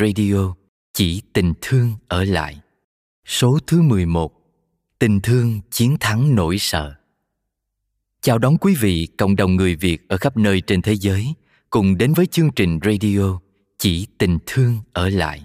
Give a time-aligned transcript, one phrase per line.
[0.00, 0.54] radio
[0.94, 2.56] Chỉ tình thương ở lại.
[3.26, 4.32] Số thứ 11.
[4.98, 6.94] Tình thương chiến thắng nỗi sợ.
[8.20, 11.34] Chào đón quý vị, cộng đồng người Việt ở khắp nơi trên thế giới,
[11.70, 13.40] cùng đến với chương trình radio
[13.78, 15.44] Chỉ tình thương ở lại.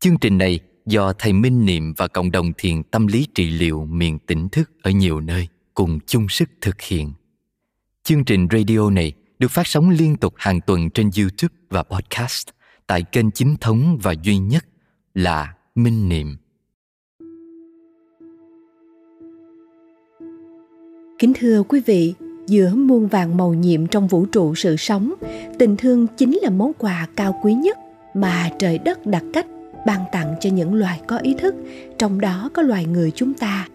[0.00, 3.84] Chương trình này do thầy Minh Niệm và cộng đồng thiền tâm lý trị liệu
[3.84, 7.12] miền tỉnh thức ở nhiều nơi cùng chung sức thực hiện.
[8.02, 12.48] Chương trình radio này được phát sóng liên tục hàng tuần trên YouTube và podcast
[12.86, 14.64] tại kênh chính thống và duy nhất
[15.14, 16.36] là Minh Niệm.
[21.18, 22.14] Kính thưa quý vị,
[22.46, 25.14] giữa muôn vàng màu nhiệm trong vũ trụ sự sống,
[25.58, 27.78] tình thương chính là món quà cao quý nhất
[28.14, 29.46] mà trời đất đặt cách
[29.86, 31.54] ban tặng cho những loài có ý thức,
[31.98, 33.68] trong đó có loài người chúng ta.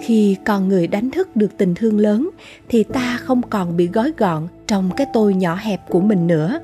[0.00, 2.30] Khi con người đánh thức được tình thương lớn
[2.68, 6.60] thì ta không còn bị gói gọn trong cái tôi nhỏ hẹp của mình nữa.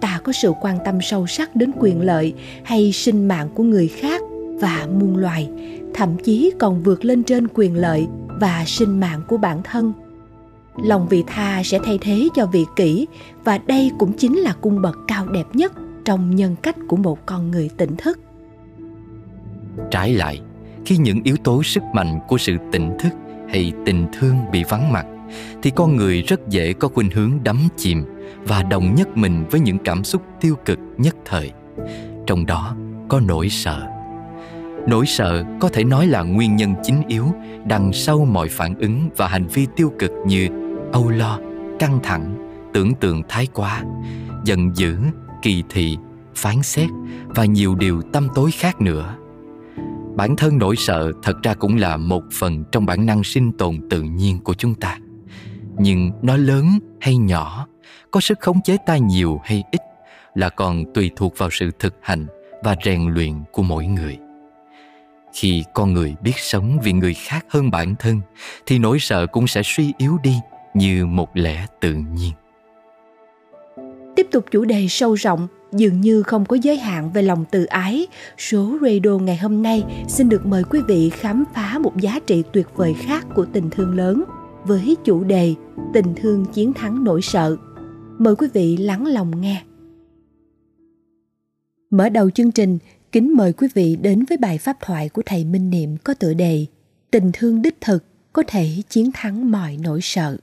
[0.00, 3.88] Ta có sự quan tâm sâu sắc đến quyền lợi hay sinh mạng của người
[3.88, 4.22] khác
[4.60, 5.50] và muôn loài,
[5.94, 9.92] thậm chí còn vượt lên trên quyền lợi và sinh mạng của bản thân.
[10.84, 13.06] Lòng vị tha sẽ thay thế cho vị kỷ
[13.44, 15.72] và đây cũng chính là cung bậc cao đẹp nhất
[16.04, 18.18] trong nhân cách của một con người tỉnh thức
[19.90, 20.40] Trái lại,
[20.84, 23.12] khi những yếu tố sức mạnh của sự tỉnh thức
[23.48, 25.06] hay tình thương bị vắng mặt,
[25.62, 28.04] thì con người rất dễ có khuynh hướng đắm chìm
[28.44, 31.52] và đồng nhất mình với những cảm xúc tiêu cực nhất thời.
[32.26, 32.76] Trong đó
[33.08, 33.86] có nỗi sợ.
[34.88, 37.26] Nỗi sợ có thể nói là nguyên nhân chính yếu
[37.66, 40.48] đằng sau mọi phản ứng và hành vi tiêu cực như
[40.92, 41.38] âu lo,
[41.78, 43.82] căng thẳng, tưởng tượng thái quá,
[44.44, 44.96] giận dữ,
[45.42, 45.96] kỳ thị,
[46.34, 46.88] phán xét
[47.26, 49.14] và nhiều điều tâm tối khác nữa
[50.18, 53.88] bản thân nỗi sợ thật ra cũng là một phần trong bản năng sinh tồn
[53.90, 54.98] tự nhiên của chúng ta
[55.78, 57.66] nhưng nó lớn hay nhỏ,
[58.10, 59.80] có sức khống chế ta nhiều hay ít,
[60.34, 62.26] là còn tùy thuộc vào sự thực hành
[62.62, 64.18] và rèn luyện của mỗi người.
[65.34, 68.20] Khi con người biết sống vì người khác hơn bản thân,
[68.66, 70.34] thì nỗi sợ cũng sẽ suy yếu đi
[70.74, 72.32] như một lẽ tự nhiên.
[74.16, 77.64] Tiếp tục chủ đề sâu rộng, dường như không có giới hạn về lòng từ
[77.64, 78.06] ái,
[78.38, 82.42] số radio ngày hôm nay xin được mời quý vị khám phá một giá trị
[82.52, 84.24] tuyệt vời khác của tình thương lớn
[84.68, 85.54] với chủ đề
[85.94, 87.56] tình thương chiến thắng nỗi sợ.
[88.18, 89.62] Mời quý vị lắng lòng nghe.
[91.90, 92.78] Mở đầu chương trình,
[93.12, 96.34] kính mời quý vị đến với bài pháp thoại của thầy minh niệm có tựa
[96.34, 96.66] đề
[97.10, 100.36] tình thương đích thực có thể chiến thắng mọi nỗi sợ.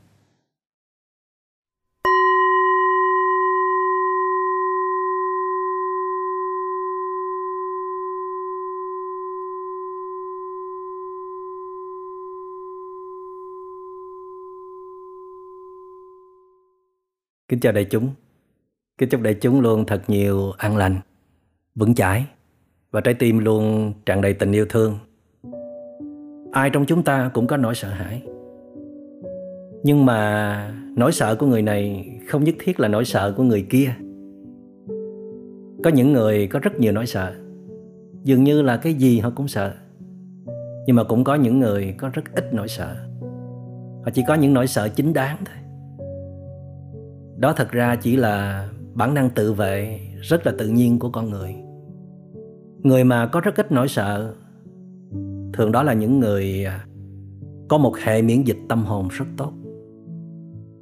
[17.50, 18.09] Kính chào đại chúng.
[18.97, 20.95] Kính chúc đại chúng luôn thật nhiều an lành,
[21.75, 22.25] vững chãi
[22.91, 24.97] và trái tim luôn tràn đầy tình yêu thương.
[26.51, 28.22] Ai trong chúng ta cũng có nỗi sợ hãi.
[29.84, 33.66] Nhưng mà nỗi sợ của người này không nhất thiết là nỗi sợ của người
[33.69, 33.94] kia.
[35.84, 37.34] Có những người có rất nhiều nỗi sợ.
[38.23, 39.73] Dường như là cái gì họ cũng sợ.
[40.88, 42.95] Nhưng mà cũng có những người có rất ít nỗi sợ.
[44.03, 45.64] Họ chỉ có những nỗi sợ chính đáng thôi
[47.45, 51.29] đó thật ra chỉ là bản năng tự vệ rất là tự nhiên của con
[51.29, 51.56] người.
[52.83, 54.35] Người mà có rất ít nỗi sợ,
[55.53, 56.85] thường đó là những người à,
[57.69, 59.53] có một hệ miễn dịch tâm hồn rất tốt.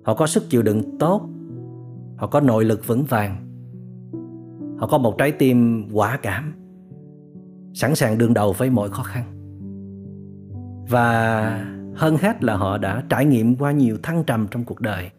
[0.04, 1.30] Họ có sức chịu đựng tốt,
[2.18, 3.36] họ có nội lực vững vàng,
[4.78, 6.54] họ có một trái tim quả cảm,
[7.74, 9.24] sẵn sàng đương đầu với mọi khó khăn.
[10.90, 11.66] Và
[11.96, 15.10] hơn hết là họ đã trải nghiệm qua nhiều thăng trầm trong cuộc đời.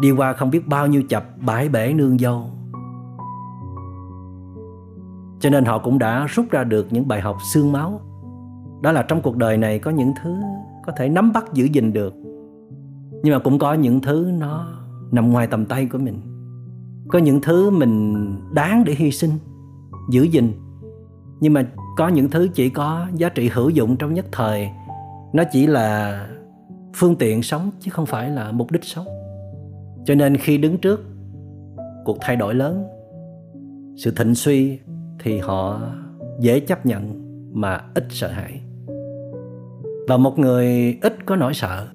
[0.00, 2.50] Đi qua không biết bao nhiêu chập bãi bể nương dâu.
[5.40, 8.00] Cho nên họ cũng đã rút ra được những bài học xương máu.
[8.82, 10.36] Đó là trong cuộc đời này có những thứ
[10.86, 12.14] có thể nắm bắt giữ gìn được.
[13.22, 14.66] Nhưng mà cũng có những thứ nó
[15.12, 16.20] nằm ngoài tầm tay của mình.
[17.08, 18.14] Có những thứ mình
[18.54, 19.30] đáng để hy sinh,
[20.10, 20.52] giữ gìn.
[21.40, 21.66] Nhưng mà
[21.96, 24.68] có những thứ chỉ có giá trị hữu dụng trong nhất thời.
[25.32, 26.20] Nó chỉ là
[26.94, 29.06] phương tiện sống chứ không phải là mục đích sống
[30.04, 31.04] cho nên khi đứng trước,
[32.04, 32.84] cuộc thay đổi lớn,
[33.96, 34.78] sự thịnh suy
[35.18, 35.80] thì họ
[36.40, 37.20] dễ chấp nhận
[37.52, 38.60] mà ít sợ hãi.
[40.08, 41.88] Và một người ít có nỗi sợ,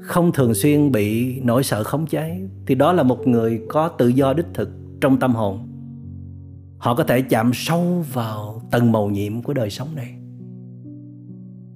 [0.00, 4.08] không thường xuyên bị nỗi sợ khống chế, thì đó là một người có tự
[4.08, 4.70] do đích thực
[5.00, 5.68] trong tâm hồn.
[6.78, 10.14] Họ có thể chạm sâu vào tầng màu nhiệm của đời sống này.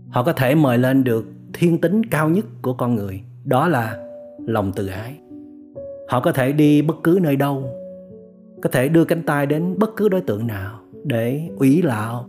[0.08, 4.05] Họ có thể mời lên được thiên tính cao nhất của con người, đó là
[4.46, 5.18] lòng từ ái.
[6.08, 7.64] Họ có thể đi bất cứ nơi đâu,
[8.62, 12.28] có thể đưa cánh tay đến bất cứ đối tượng nào để ủy lạo,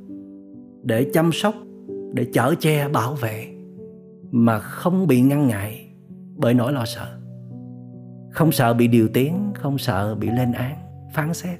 [0.84, 1.56] để chăm sóc,
[2.14, 3.48] để chở che, bảo vệ,
[4.32, 5.88] mà không bị ngăn ngại
[6.36, 7.08] bởi nỗi lo sợ.
[8.32, 10.76] Không sợ bị điều tiếng không sợ bị lên án,
[11.14, 11.60] phán xét.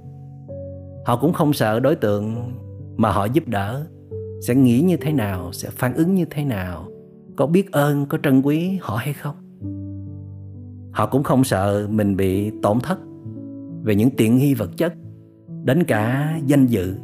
[1.06, 2.52] Họ cũng không sợ đối tượng
[2.98, 3.86] mà họ giúp đỡ
[4.42, 6.88] sẽ nghĩ như thế nào, sẽ phản ứng như thế nào,
[7.36, 9.36] có biết ơn, có trân quý họ hay không
[10.98, 13.00] họ cũng không sợ mình bị tổn thất
[13.84, 14.94] về những tiện nghi vật chất,
[15.64, 16.96] đến cả danh dự.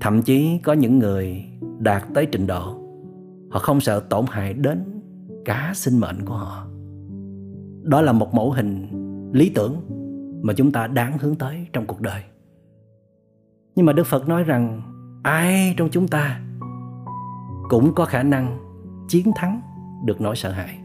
[0.00, 1.44] Thậm chí có những người
[1.78, 2.78] đạt tới trình độ,
[3.50, 4.84] họ không sợ tổn hại đến
[5.44, 6.66] cả sinh mệnh của họ.
[7.82, 8.88] Đó là một mẫu hình
[9.32, 9.76] lý tưởng
[10.42, 12.22] mà chúng ta đáng hướng tới trong cuộc đời.
[13.74, 14.82] Nhưng mà đức phật nói rằng,
[15.22, 16.40] ai trong chúng ta
[17.68, 18.58] cũng có khả năng
[19.08, 19.60] chiến thắng
[20.04, 20.83] được nỗi sợ hãi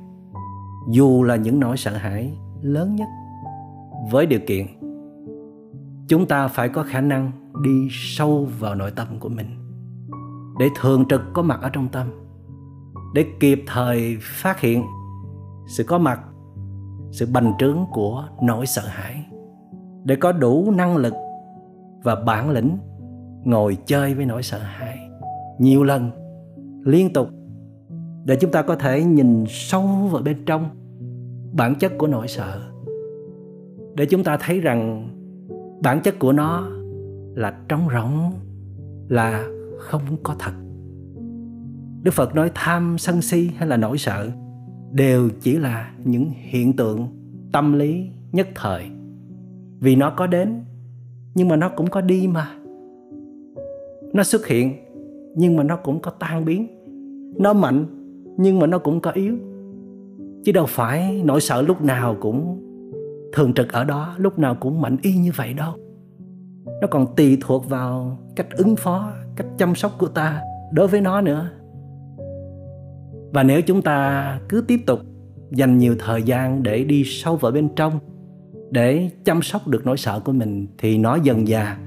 [0.89, 3.07] dù là những nỗi sợ hãi lớn nhất,
[4.11, 4.65] với điều kiện
[6.07, 7.31] chúng ta phải có khả năng
[7.63, 9.47] đi sâu vào nội tâm của mình
[10.59, 12.07] để thường trực có mặt ở trong tâm,
[13.13, 14.83] để kịp thời phát hiện
[15.67, 16.21] sự có mặt,
[17.11, 19.25] sự bành trướng của nỗi sợ hãi,
[20.03, 21.13] để có đủ năng lực
[22.03, 22.77] và bản lĩnh
[23.43, 24.99] ngồi chơi với nỗi sợ hãi
[25.59, 26.11] nhiều lần,
[26.83, 27.29] liên tục,
[28.25, 30.69] để chúng ta có thể nhìn sâu vào bên trong
[31.53, 32.61] bản chất của nỗi sợ.
[33.95, 35.09] Để chúng ta thấy rằng
[35.83, 36.69] bản chất của nó
[37.35, 38.31] là trống rỗng,
[39.07, 39.47] là
[39.77, 40.51] không có thật.
[42.03, 44.29] Đức phật nói tham sân si hay là nỗi sợ
[44.91, 47.07] đều chỉ là những hiện tượng
[47.51, 48.83] tâm lý nhất thời.
[49.79, 50.63] Vì nó có đến,
[51.35, 52.51] nhưng mà nó cũng có đi mà.
[54.13, 54.73] Nó xuất hiện,
[55.35, 56.67] nhưng mà nó cũng có tan biến.
[57.39, 57.85] Nó mạnh,
[58.37, 59.37] nhưng mà nó cũng có yếu
[60.45, 62.65] chứ đâu phải nỗi sợ lúc nào cũng
[63.33, 65.73] thường trực ở đó, lúc nào cũng mạnh y như vậy đâu.
[66.81, 70.41] Nó còn tùy thuộc vào cách ứng phó, cách chăm sóc của ta
[70.71, 71.49] đối với nó nữa.
[73.33, 74.99] Và nếu chúng ta cứ tiếp tục
[75.51, 77.99] dành nhiều thời gian để đi sâu vào bên trong,
[78.71, 81.77] để chăm sóc được nỗi sợ của mình, thì nó dần dà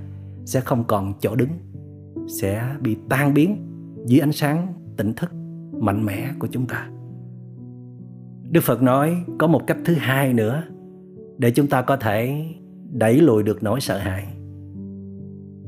[0.45, 1.51] sẽ không còn chỗ đứng,
[2.41, 3.57] sẽ bị tan biến
[4.07, 4.67] dưới ánh sáng
[4.97, 5.31] tỉnh thức
[5.81, 6.89] mạnh mẽ của chúng ta
[8.53, 10.63] đức phật nói có một cách thứ hai nữa
[11.39, 12.47] để chúng ta có thể
[12.93, 14.27] đẩy lùi được nỗi sợ hãi.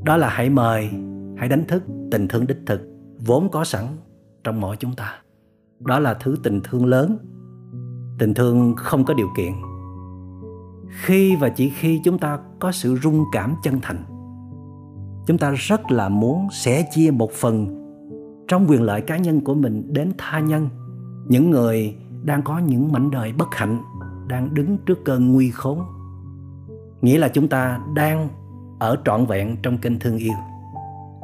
[0.03, 0.89] Đó là hãy mời,
[1.37, 2.81] hãy đánh thức tình thương đích thực
[3.25, 3.85] vốn có sẵn
[4.43, 5.13] trong mỗi chúng ta.
[5.79, 7.17] Đó là thứ tình thương lớn.
[8.19, 9.53] Tình thương không có điều kiện.
[11.01, 14.03] Khi và chỉ khi chúng ta có sự rung cảm chân thành,
[15.27, 17.81] chúng ta rất là muốn sẻ chia một phần
[18.47, 20.69] trong quyền lợi cá nhân của mình đến tha nhân,
[21.27, 21.95] những người
[22.25, 23.81] đang có những mảnh đời bất hạnh,
[24.27, 25.79] đang đứng trước cơn nguy khốn.
[27.01, 28.29] Nghĩa là chúng ta đang
[28.79, 30.33] ở trọn vẹn trong kênh thương yêu.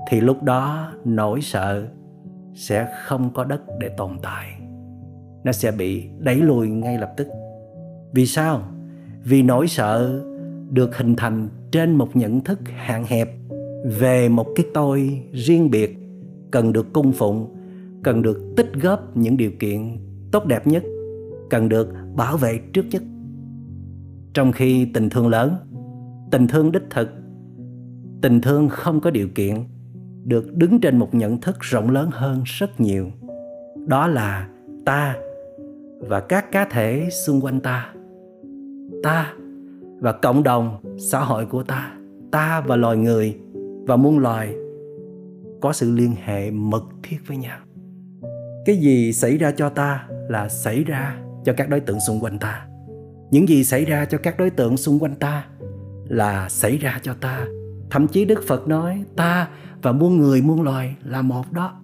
[0.09, 1.87] Thì lúc đó nỗi sợ
[2.53, 4.47] sẽ không có đất để tồn tại.
[5.43, 7.27] Nó sẽ bị đẩy lùi ngay lập tức.
[8.13, 8.61] Vì sao?
[9.23, 10.21] Vì nỗi sợ
[10.69, 13.29] được hình thành trên một nhận thức hạn hẹp
[13.99, 15.97] về một cái tôi riêng biệt,
[16.51, 17.55] cần được cung phụng,
[18.03, 19.97] cần được tích góp những điều kiện
[20.31, 20.83] tốt đẹp nhất
[21.51, 23.03] cần được bảo vệ trước nhất.
[24.33, 25.55] Trong khi tình thương lớn,
[26.31, 27.09] tình thương đích thực,
[28.21, 29.55] tình thương không có điều kiện
[30.23, 33.07] được đứng trên một nhận thức rộng lớn hơn rất nhiều.
[33.87, 34.49] Đó là
[34.85, 35.15] ta
[35.99, 37.93] và các cá thể xung quanh ta.
[39.03, 39.33] Ta
[39.99, 41.93] và cộng đồng xã hội của ta.
[42.31, 43.37] Ta và loài người
[43.87, 44.55] và muôn loài
[45.61, 47.59] có sự liên hệ mật thiết với nhau.
[48.65, 52.39] Cái gì xảy ra cho ta là xảy ra cho các đối tượng xung quanh
[52.39, 52.67] ta.
[53.31, 55.45] Những gì xảy ra cho các đối tượng xung quanh ta
[56.09, 57.45] là xảy ra cho ta.
[57.89, 59.47] Thậm chí đức phật nói, ta
[59.81, 61.81] và muôn người muôn loài là một đó.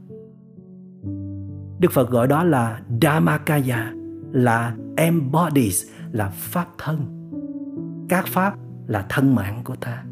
[1.79, 3.93] Đức phật gọi đó là dhammakaya,
[4.31, 7.29] là embodies, là pháp thân.
[8.09, 8.55] Các pháp
[8.87, 10.03] là thân mạng của ta.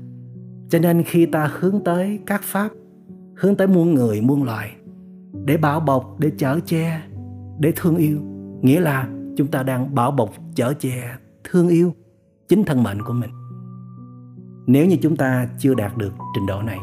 [0.69, 2.69] Cho nên khi ta hướng tới các pháp,
[3.35, 4.71] hướng tới muôn người muôn loài
[5.45, 7.01] để bảo bọc, để chở che,
[7.59, 8.19] để thương yêu,
[8.61, 11.93] nghĩa là chúng ta đang bảo bọc chở che thương yêu
[12.47, 13.31] chính thân mệnh của mình.
[14.67, 16.79] Nếu như chúng ta chưa đạt được trình độ này,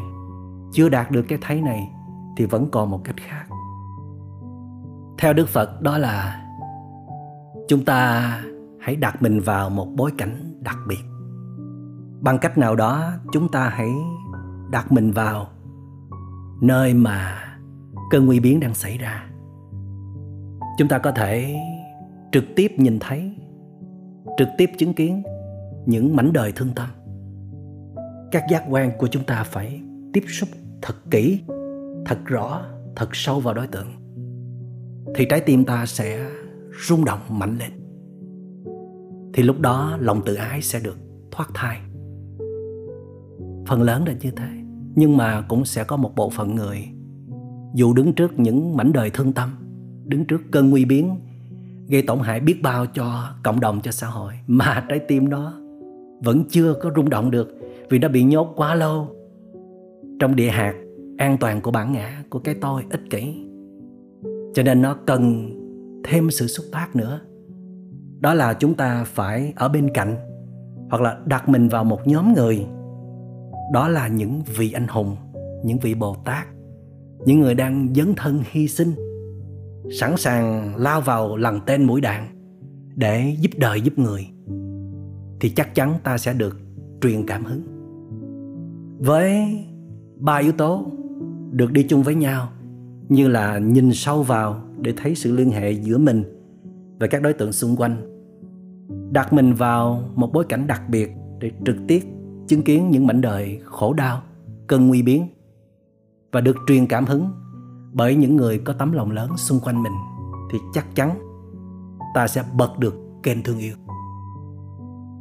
[0.73, 1.89] chưa đạt được cái thấy này,
[2.37, 3.45] thì vẫn còn một cách khác.
[5.17, 6.45] Theo đức phật đó là
[7.67, 8.21] chúng ta
[8.79, 11.03] hãy đặt mình vào một bối cảnh đặc biệt.
[12.21, 13.91] Bằng cách nào đó, chúng ta hãy
[14.71, 15.47] đặt mình vào
[16.61, 17.37] nơi mà
[18.09, 19.23] cơn nguy biến đang xảy ra.
[20.77, 21.55] Chúng ta có thể
[22.33, 23.31] trực tiếp nhìn thấy,
[24.37, 25.23] trực tiếp chứng kiến
[25.85, 26.89] những mảnh đời thương tâm.
[28.31, 29.81] Các giác quan của chúng ta phải
[30.13, 30.49] tiếp xúc
[30.81, 31.39] thật kỹ,
[32.05, 33.87] thật rõ, thật sâu vào đối tượng,
[35.15, 36.29] thì trái tim ta sẽ
[36.87, 37.71] rung động mạnh lên.
[39.33, 40.97] Thì lúc đó lòng tự ái sẽ được
[41.31, 41.79] thoát thai.
[43.67, 44.47] Phần lớn là như thế,
[44.95, 46.77] nhưng mà cũng sẽ có một bộ phận người
[47.73, 49.49] dù đứng trước những mảnh đời thương tâm,
[50.05, 51.19] đứng trước cơn nguy biến
[51.87, 54.33] gây tổn hại biết bao cho cộng đồng, cho xã hội.
[54.47, 55.53] Mà trái tim nó
[56.23, 57.57] vẫn chưa có rung động được
[57.89, 59.07] vì nó bị nhốt quá lâu
[60.19, 60.73] trong địa hạt
[61.17, 63.45] an toàn của bản ngã của cái tôi ích kỷ.
[64.53, 65.49] Cho nên nó cần
[66.03, 67.19] thêm sự xuất phát nữa.
[68.19, 70.15] Đó là chúng ta phải ở bên cạnh
[70.89, 72.65] hoặc là đặt mình vào một nhóm người.
[73.73, 75.15] Đó là những vị anh hùng,
[75.63, 76.47] những vị bồ tát,
[77.25, 78.93] những người đang dấn thân hy sinh
[79.91, 82.27] sẵn sàng lao vào lần tên mũi đạn
[82.95, 84.27] để giúp đời giúp người,
[85.39, 86.59] thì chắc chắn ta sẽ được
[87.01, 87.61] truyền cảm hứng.
[88.99, 89.57] Với
[90.17, 90.85] ba yếu tố
[91.51, 92.49] được đi chung với nhau,
[93.09, 96.23] như là nhìn sâu vào để thấy sự liên hệ giữa mình
[96.99, 97.95] và các đối tượng xung quanh,
[99.11, 102.03] đặt mình vào một bối cảnh đặc biệt để trực tiếp
[102.47, 104.21] chứng kiến những mảnh đời khổ đau,
[104.67, 105.27] cơn nguy biến
[106.31, 107.29] và được truyền cảm hứng
[107.93, 109.93] bởi những người có tấm lòng lớn xung quanh mình,
[110.51, 111.19] thì chắc chắn
[112.15, 113.75] ta sẽ bật được kênh thương yêu.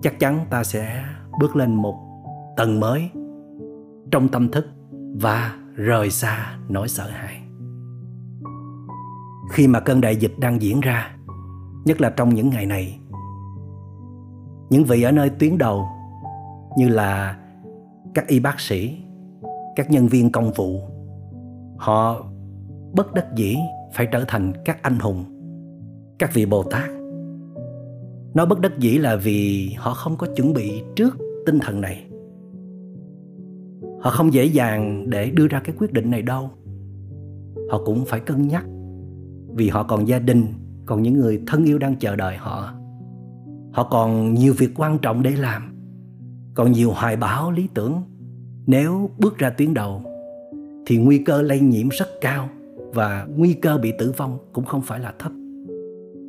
[0.02, 1.04] Chắc chắn ta sẽ
[1.40, 1.94] bước lên một
[2.56, 3.10] tầng mới
[4.10, 4.66] trong tâm thức
[5.20, 7.42] và rời xa nỗi sợ hãi.
[9.50, 11.16] Khi mà cơn đại dịch đang diễn ra,
[11.84, 13.00] nhất là trong những ngày này,
[14.70, 15.88] những vị ở nơi tuyến đầu
[16.76, 17.38] như là
[18.14, 19.04] các y bác sĩ,
[19.76, 20.80] các nhân viên công vụ,
[21.78, 22.20] họ
[22.92, 23.56] bất đắc dĩ
[23.92, 25.24] phải trở thành các anh hùng,
[26.18, 26.90] các vị bồ tát.
[28.34, 32.04] Nó bất đắc dĩ là vì họ không có chuẩn bị trước tinh thần này.
[34.00, 36.50] Họ không dễ dàng để đưa ra cái quyết định này đâu.
[37.70, 38.64] Họ cũng phải cân nhắc,
[39.54, 40.46] vì họ còn gia đình,
[40.86, 42.74] còn những người thân yêu đang chờ đợi họ.
[43.72, 45.74] Họ còn nhiều việc quan trọng để làm,
[46.54, 48.02] còn nhiều hoài bão lý tưởng.
[48.66, 50.02] Nếu bước ra tuyến đầu,
[50.86, 52.48] thì nguy cơ lây nhiễm rất cao
[52.94, 55.32] và nguy cơ bị tử vong cũng không phải là thấp.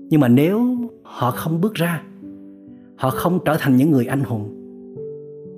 [0.09, 2.03] Nhưng mà nếu họ không bước ra,
[2.95, 4.59] họ không trở thành những người anh hùng,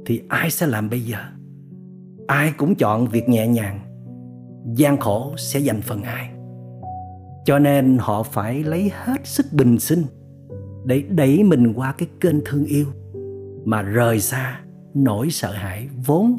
[0.05, 1.17] thì ai sẽ làm bây giờ?
[2.27, 3.79] Ai cũng chọn việc nhẹ nhàng,
[4.75, 6.29] gian khổ sẽ dành phần ai.
[7.45, 10.03] Cho nên họ phải lấy hết sức bình sinh
[10.85, 12.85] để đẩy mình qua cái kênh thương yêu
[13.65, 14.59] mà rời xa
[14.93, 16.37] nỗi sợ hãi vốn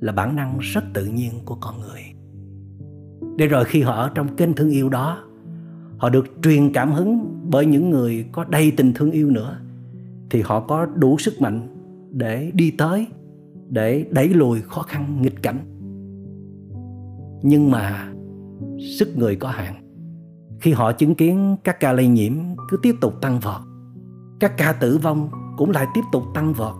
[0.00, 2.00] là bản năng rất tự nhiên của con người
[3.38, 5.18] để rồi khi họ ở trong kênh thương yêu đó,
[5.98, 9.58] họ được truyền cảm hứng bởi những người có đầy tình thương yêu nữa,
[10.30, 11.68] thì họ có đủ sức mạnh
[12.10, 13.06] để đi tới,
[13.68, 15.58] để đẩy lùi khó khăn, nghịch cảnh.
[17.42, 18.12] Nhưng mà
[18.98, 19.74] sức người có hạn.
[20.60, 22.32] Khi họ chứng kiến các ca lây nhiễm
[22.68, 23.60] cứ tiếp tục tăng vọt,
[24.40, 26.74] các ca tử vong cũng lại tiếp tục tăng vọt.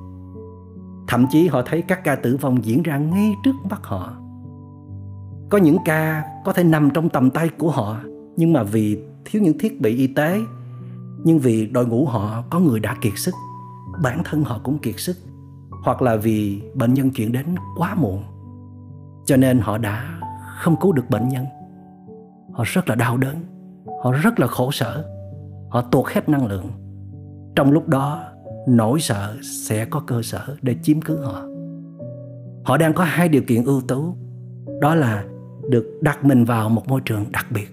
[1.08, 4.27] Thậm chí họ thấy các ca tử vong diễn ra ngay trước mắt họ
[5.50, 7.97] có những ca có thể nằm trong tầm tay của họ,
[8.37, 10.40] nhưng mà vì thiếu những thiết bị y tế,
[11.25, 13.35] nhưng vì đội ngũ họ có người đã kiệt sức,
[14.02, 15.17] bản thân họ cũng kiệt sức,
[15.85, 18.23] hoặc là vì bệnh nhân chuyển đến quá muộn.
[19.25, 20.21] Cho nên họ đã
[20.59, 21.45] không cứu được bệnh nhân.
[22.52, 23.37] Họ rất là đau đớn,
[24.02, 25.05] họ rất là khổ sở,
[25.71, 26.67] họ tuột hết năng lượng.
[27.57, 28.25] Trong lúc đó,
[28.69, 31.43] nỗi sợ sẽ có cơ sở để chiếm cứ họ.
[32.64, 34.17] Họ đang có hai điều kiện ưu tú,
[34.81, 35.25] đó là
[35.68, 37.68] được đặt mình vào một môi trường đặc biệt.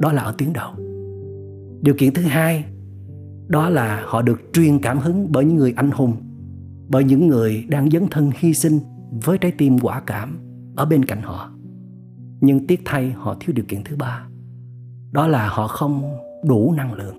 [0.00, 0.70] Đó là ở tuyến đầu.
[1.82, 2.64] Điều kiện thứ hai,
[3.48, 6.16] đó là họ được truyền cảm hứng bởi những người anh hùng,
[6.88, 8.78] bởi những người đang dấn thân hy sinh
[9.24, 10.38] với trái tim quả cảm
[10.76, 11.50] ở bên cạnh họ.
[12.40, 14.26] Nhưng tiếc thay, họ thiếu điều kiện thứ ba.
[15.12, 16.02] Đó là họ không
[16.44, 17.16] đủ năng lượng.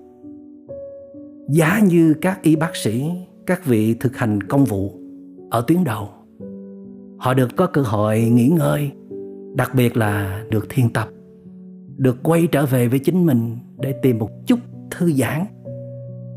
[1.50, 3.10] Giá như các y bác sĩ,
[3.46, 4.92] các vị thực hành công vụ
[5.50, 6.08] ở tuyến đầu,
[7.18, 8.90] họ được có cơ hội nghỉ ngơi
[9.54, 11.08] đặc biệt là được thiền tập,
[11.96, 14.58] được quay trở về với chính mình để tìm một chút
[14.90, 15.44] thư giãn,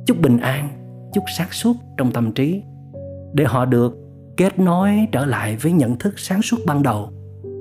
[0.06, 0.70] chút bình an,
[1.14, 2.62] chút sáng suốt trong tâm trí
[3.34, 3.98] để họ được
[4.38, 7.10] kết nối trở lại với nhận thức sáng suốt ban đầu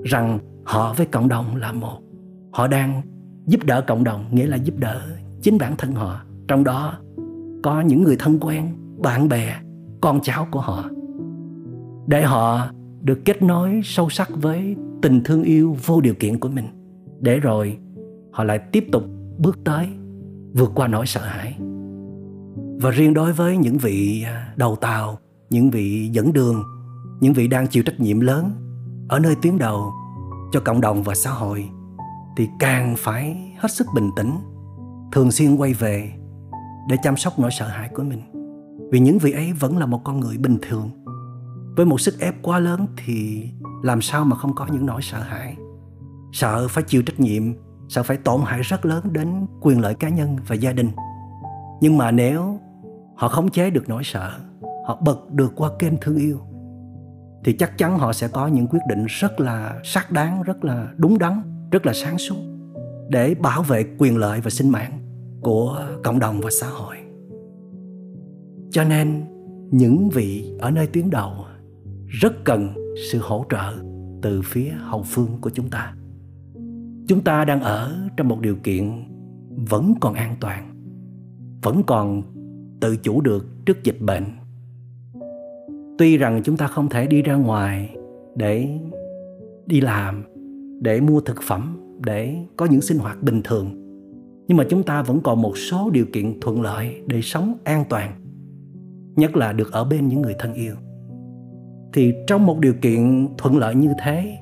[0.05, 1.99] rằng họ với cộng đồng là một.
[2.53, 3.03] Họ đang
[3.47, 5.01] giúp đỡ cộng đồng, nghĩa là giúp đỡ
[5.43, 6.21] chính bản thân họ.
[6.49, 6.99] Trong đó
[7.63, 8.69] có những người thân quen,
[9.03, 9.57] bạn bè,
[10.01, 10.85] con cháu của họ.
[12.07, 12.67] Để họ
[13.07, 16.65] được kết nối sâu sắc với tình thương yêu vô điều kiện của mình.
[17.21, 17.79] Để rồi,
[18.33, 19.03] họ lại tiếp tục
[19.39, 19.89] bước tới,
[20.53, 21.57] vượt qua nỗi sợ hãi.
[22.81, 25.19] Và riêng đối với những vị à, đầu tàu,
[25.51, 26.63] những vị dẫn đường,
[27.21, 28.51] những vị đang chịu trách nhiệm lớn
[29.09, 29.93] ở nơi tuyến đầu
[30.53, 31.69] cho cộng đồng và xã hội,
[32.37, 34.33] thì càng phải hết sức bình tĩnh,
[35.13, 36.13] thường xuyên quay về
[36.89, 38.23] để chăm sóc nỗi sợ hãi của mình.
[38.91, 40.91] Vì những vị ấy vẫn là một con người bình thường
[41.77, 43.49] với một sức ép quá lớn thì
[43.83, 45.57] làm sao mà không có những nỗi sợ hãi?
[46.33, 47.43] Sợ phải chịu trách nhiệm,
[47.89, 50.91] sợ phải tổn hại rất lớn đến quyền lợi cá nhân và gia đình.
[51.81, 52.61] Nhưng mà nếu
[53.17, 54.33] họ khống chế được nỗi sợ,
[54.87, 56.41] họ bật được qua kênh thương yêu,
[57.45, 60.89] thì chắc chắn họ sẽ có những quyết định rất là xác đáng, rất là
[60.97, 61.41] đúng đắn,
[61.71, 62.37] rất là sáng suốt
[63.09, 64.93] để bảo vệ quyền lợi và sinh mạng
[65.41, 66.97] của cộng đồng và xã hội.
[68.71, 69.25] Cho nên,
[69.71, 71.33] những vị ở nơi tuyến đầu
[72.21, 72.75] rất cần
[73.11, 73.73] sự hỗ trợ
[74.23, 75.95] từ phía hậu phương của chúng ta.
[77.09, 79.05] Chúng ta đang ở trong một điều kiện
[79.71, 80.75] vẫn còn an toàn,
[81.63, 82.23] vẫn còn
[82.81, 84.25] tự chủ được trước dịch bệnh.
[85.99, 87.97] Tuy rằng chúng ta không thể đi ra ngoài
[88.37, 88.69] để
[89.67, 90.25] đi làm,
[90.81, 93.67] để mua thực phẩm, để có những sinh hoạt bình thường,
[94.49, 97.85] nhưng mà chúng ta vẫn còn một số điều kiện thuận lợi để sống an
[97.89, 98.13] toàn,
[99.17, 100.75] nhất là được ở bên những người thân yêu
[101.93, 104.39] thì trong một điều kiện thuận lợi như thế,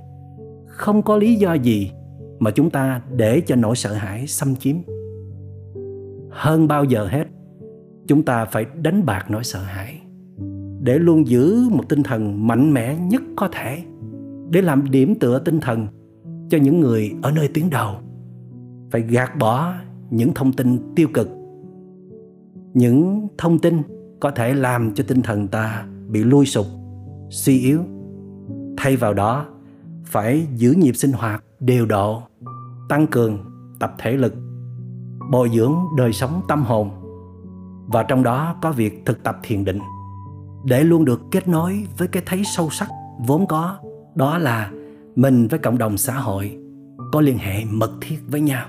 [0.66, 1.90] không có lý do gì
[2.38, 4.76] mà chúng ta để cho nỗi sợ hãi xâm chiếm.
[6.30, 7.24] Hơn bao giờ hết,
[8.06, 10.00] chúng ta phải đánh bạc nỗi sợ hãi
[10.84, 13.82] để luôn giữ một tinh thần mạnh mẽ nhất có thể,
[14.50, 15.86] để làm điểm tựa tinh thần
[16.50, 17.94] cho những người ở nơi tuyến đầu.
[18.90, 19.74] Phải gạt bỏ
[20.10, 21.28] những thông tin tiêu cực.
[22.74, 23.82] Những thông tin
[24.20, 26.66] có thể làm cho tinh thần ta bị lui sụp
[27.30, 27.80] suy yếu.
[28.76, 29.46] Thay vào đó,
[30.04, 32.22] phải giữ nhịp sinh hoạt đều độ,
[32.88, 33.38] tăng cường
[33.78, 34.34] tập thể lực,
[35.30, 36.90] bồi dưỡng đời sống tâm hồn.
[37.86, 39.78] Và trong đó có việc thực tập thiền định.
[40.64, 42.88] Để luôn được kết nối với cái thấy sâu sắc
[43.26, 43.78] vốn có,
[44.14, 44.70] đó là
[45.16, 46.58] mình với cộng đồng xã hội
[47.12, 48.66] có liên hệ mật thiết với nhau,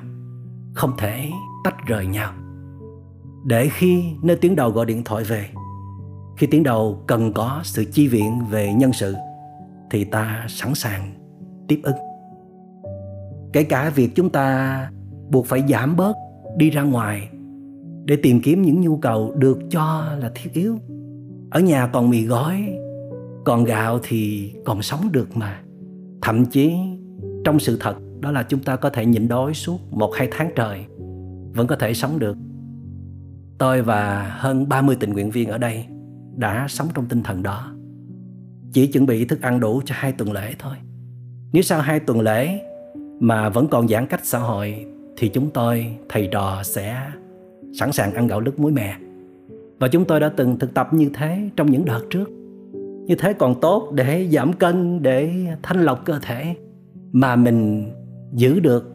[0.74, 1.30] không thể
[1.64, 2.34] tách rời nhau.
[3.46, 5.50] Để khi nơi tiếng đầu gọi điện thoại về
[6.38, 9.16] khi tuyến đầu cần có sự chi viện về nhân sự,
[9.90, 11.12] thì ta sẵn sàng
[11.68, 11.96] tiếp ứng.
[13.54, 14.90] Kể cả việc chúng ta
[15.30, 16.16] buộc phải giảm bớt
[16.58, 17.30] đi ra ngoài
[18.06, 20.78] để tìm kiếm những nhu cầu được cho là thiết yếu.
[21.50, 22.78] Ở nhà còn mì gói,
[23.46, 25.62] còn gạo thì còn sống được mà.
[26.22, 26.74] Thậm chí
[27.44, 30.52] trong sự thật, đó là chúng ta có thể nhịn đói suốt một hai tháng
[30.56, 30.86] trời,
[31.54, 32.38] vẫn có thể sống được.
[33.58, 35.86] Tôi và hơn 30 tình nguyện viên ở đây
[36.38, 37.72] đã sống trong tinh thần đó.
[38.72, 40.76] Chỉ chuẩn bị thức ăn đủ cho hai tuần lễ thôi.
[41.54, 42.60] Nếu sau hai tuần lễ
[43.20, 44.86] mà vẫn còn giãn cách xã hội,
[45.18, 47.12] thì chúng tôi, thầy trò sẽ
[47.80, 48.96] sẵn sàng ăn gạo lứt muối mè.
[49.80, 52.30] Và chúng tôi đã từng thực tập như thế trong những đợt trước.
[53.06, 56.56] Như thế còn tốt để giảm cân, để thanh lọc cơ thể
[57.12, 57.92] mà mình
[58.34, 58.94] giữ được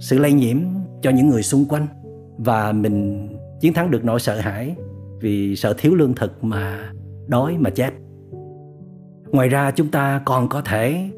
[0.00, 0.56] sự lây nhiễm
[1.02, 1.86] cho những người xung quanh
[2.38, 3.28] và mình
[3.60, 4.74] chiến thắng được nỗi sợ hãi
[5.22, 6.92] vì sợ thiếu lương thực mà
[7.28, 7.90] đói mà chết.
[9.30, 11.10] Ngoài ra chúng ta còn có thể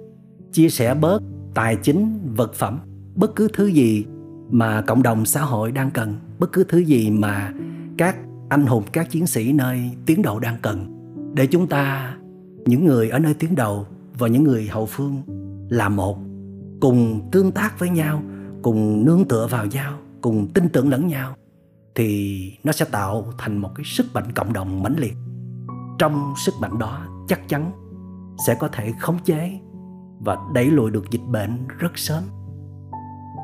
[0.52, 1.22] chia sẻ bớt
[1.54, 2.78] tài chính, vật phẩm,
[3.14, 4.04] bất cứ thứ gì
[4.50, 7.52] mà cộng đồng xã hội đang cần, bất cứ thứ gì mà
[7.98, 8.16] các
[8.48, 10.86] anh hùng, các chiến sĩ nơi tuyến đầu đang cần
[11.34, 12.16] để chúng ta,
[12.66, 13.86] những người ở nơi tuyến đầu
[14.18, 15.22] và những người hậu phương
[15.68, 16.18] là một,
[16.80, 18.22] cùng tương tác với nhau,
[18.62, 21.34] cùng nương tựa vào nhau, cùng tin tưởng lẫn nhau
[21.94, 25.14] thì nó sẽ tạo thành một cái sức mạnh cộng đồng mãnh liệt.
[25.98, 27.72] Trong sức mạnh đó, chắc chắn
[28.46, 29.60] sẽ có thể khống chế
[30.20, 32.22] và đẩy lùi được dịch bệnh rất sớm.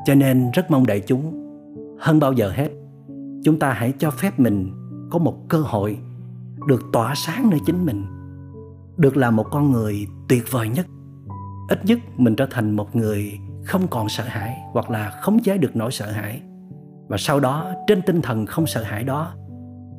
[0.05, 1.47] Cho nên rất mong đại chúng,
[1.99, 2.69] hơn bao giờ hết,
[3.43, 4.71] chúng ta hãy cho phép mình
[5.11, 5.97] có một cơ hội
[6.67, 8.05] được tỏa sáng nơi chính mình,
[8.97, 10.85] được là một con người tuyệt vời nhất.
[11.69, 15.57] Ít nhất mình trở thành một người không còn sợ hãi hoặc là khống chế
[15.57, 16.41] được nỗi sợ hãi
[17.11, 19.33] và sau đó, trên tinh thần không sợ hãi đó,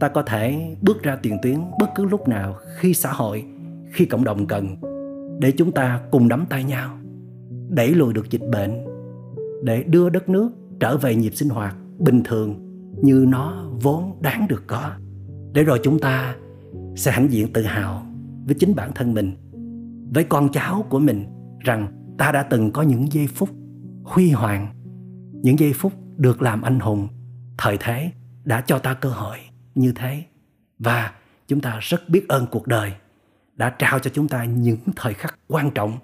[0.01, 3.45] ta có thể bước ra tiền tuyến bất cứ lúc nào khi xã hội,
[3.93, 4.77] khi cộng đồng cần,
[5.41, 6.99] để chúng ta cùng nắm tay nhau,
[7.69, 8.85] đẩy lùi được dịch bệnh,
[9.63, 12.55] để đưa đất nước trở về nhịp sinh hoạt bình thường
[13.03, 14.91] như nó vốn đáng được có.
[15.53, 16.37] Để rồi chúng ta
[16.97, 18.03] sẽ hãnh diện tự hào
[18.47, 19.33] với chính bản thân mình,
[20.15, 21.27] với con cháu của mình
[21.61, 23.49] rằng ta đã từng có những giây phút
[24.05, 24.75] huy hoàng,
[25.43, 27.09] những giây phút được làm anh hùng
[27.59, 28.13] thời thế
[28.45, 29.39] đã cho ta cơ hội
[29.75, 30.23] như thế.
[30.79, 31.13] Và
[31.49, 32.93] chúng ta rất biết ơn cuộc đời
[33.55, 35.99] đã trao cho chúng ta những thời khắc quan trọng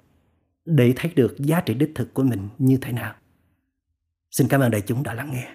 [0.64, 3.14] để thấy được giá trị đích thực của mình như thế nào.
[4.30, 5.48] Xin cảm ơn đại chúng đã lắng nghe.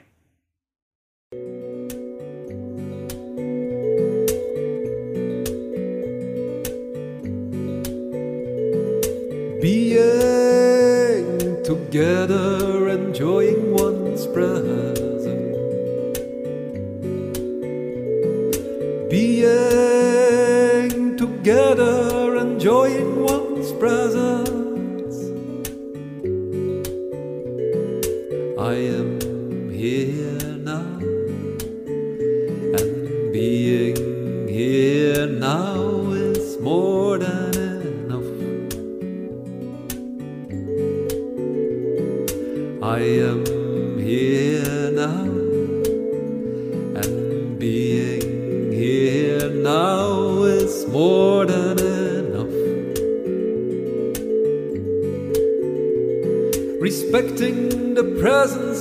[9.61, 13.62] Being together, enjoying
[14.33, 15.25] one's presence.
[19.09, 24.52] Being together, enjoying one's presence.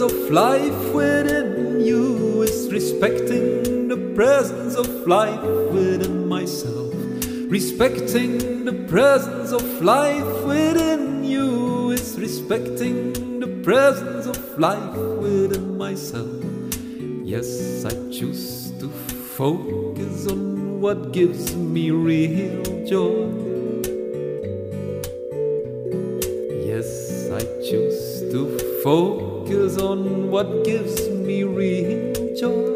[0.02, 6.92] Of life within you is respecting the presence of life within myself.
[7.48, 16.42] Respecting the presence of life within you is respecting the presence of life within myself.
[17.22, 18.88] Yes, I choose to
[19.38, 23.30] focus on what gives me real joy.
[26.66, 29.21] Yes, I choose to focus
[29.78, 32.72] on what gives me real joy.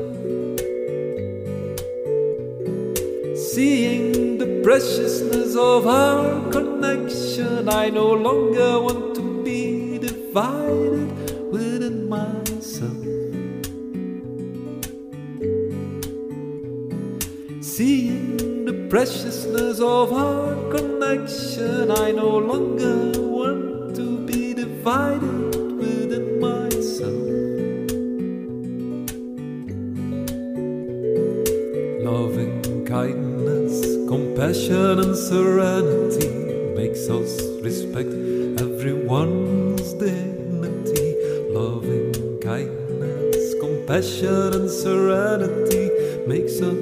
[3.34, 13.02] Seeing the preciousness of our connection, I no longer want to be divided within myself.
[17.60, 23.15] Seeing the preciousness of our connection, I no longer
[44.08, 45.90] and serenity
[46.28, 46.75] makes us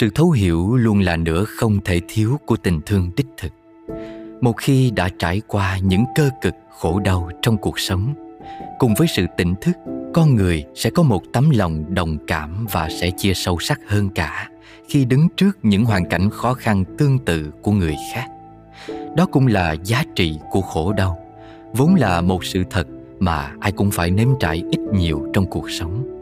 [0.00, 3.52] sự thấu hiểu luôn là nửa không thể thiếu của tình thương đích thực.
[4.40, 8.14] Một khi đã trải qua những cơ cực khổ đau trong cuộc sống,
[8.78, 9.72] cùng với sự tỉnh thức,
[10.14, 14.08] con người sẽ có một tấm lòng đồng cảm và sẽ chia sâu sắc hơn
[14.08, 14.48] cả
[14.88, 18.26] khi đứng trước những hoàn cảnh khó khăn tương tự của người khác.
[19.16, 21.18] Đó cũng là giá trị của khổ đau,
[21.72, 22.86] vốn là một sự thật
[23.18, 26.19] mà ai cũng phải nếm trải ít nhiều trong cuộc sống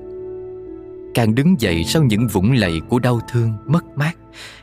[1.15, 4.17] càng đứng dậy sau những vũng lầy của đau thương, mất mát,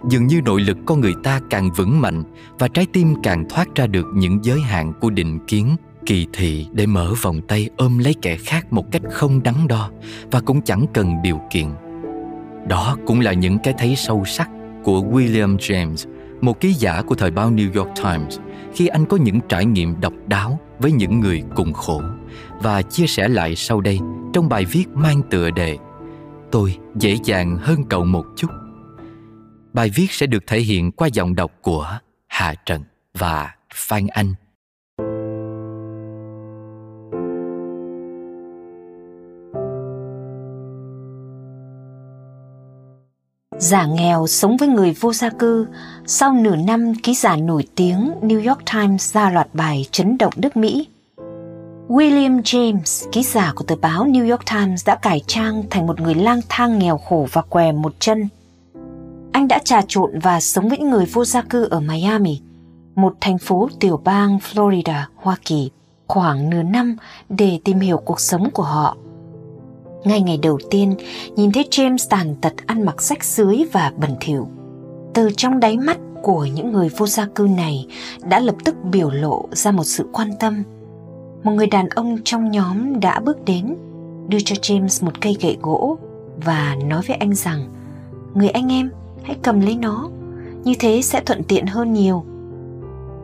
[0.09, 2.23] dường như nội lực con người ta càng vững mạnh
[2.59, 6.67] và trái tim càng thoát ra được những giới hạn của định kiến, kỳ thị
[6.71, 9.89] để mở vòng tay ôm lấy kẻ khác một cách không đắn đo
[10.31, 11.67] và cũng chẳng cần điều kiện.
[12.67, 14.49] Đó cũng là những cái thấy sâu sắc
[14.83, 16.09] của William James,
[16.41, 18.39] một ký giả của thời báo New York Times,
[18.73, 22.01] khi anh có những trải nghiệm độc đáo với những người cùng khổ.
[22.61, 23.99] Và chia sẻ lại sau đây
[24.33, 25.77] trong bài viết mang tựa đề
[26.55, 28.47] Tôi dễ dàng hơn cậu một chút.
[29.73, 34.33] Bài viết sẽ được thể hiện qua giọng đọc của Hà Trần và Phan Anh.
[43.59, 45.67] Giả nghèo sống với người vô gia cư,
[46.05, 50.33] sau nửa năm ký giả nổi tiếng New York Times ra loạt bài chấn động
[50.37, 50.87] nước Mỹ.
[51.87, 56.01] William James, ký giả của tờ báo New York Times đã cải trang thành một
[56.01, 58.27] người lang thang nghèo khổ và què một chân.
[59.31, 62.41] Anh đã trà trộn và sống với những người vô gia cư ở Miami,
[62.95, 65.71] một thành phố tiểu bang Florida, Hoa Kỳ,
[66.07, 66.97] khoảng nửa năm
[67.29, 68.97] để tìm hiểu cuộc sống của họ
[70.05, 70.95] ngay ngày đầu tiên,
[71.35, 74.47] nhìn thấy James tàn tật ăn mặc rách rưới và bẩn thỉu.
[75.13, 77.87] Từ trong đáy mắt của những người vô gia cư này
[78.29, 80.63] đã lập tức biểu lộ ra một sự quan tâm.
[81.45, 83.75] Một người đàn ông trong nhóm đã bước đến,
[84.27, 85.97] đưa cho James một cây gậy gỗ
[86.45, 87.73] và nói với anh rằng
[88.33, 88.91] Người anh em,
[89.23, 90.09] hãy cầm lấy nó,
[90.63, 92.25] như thế sẽ thuận tiện hơn nhiều.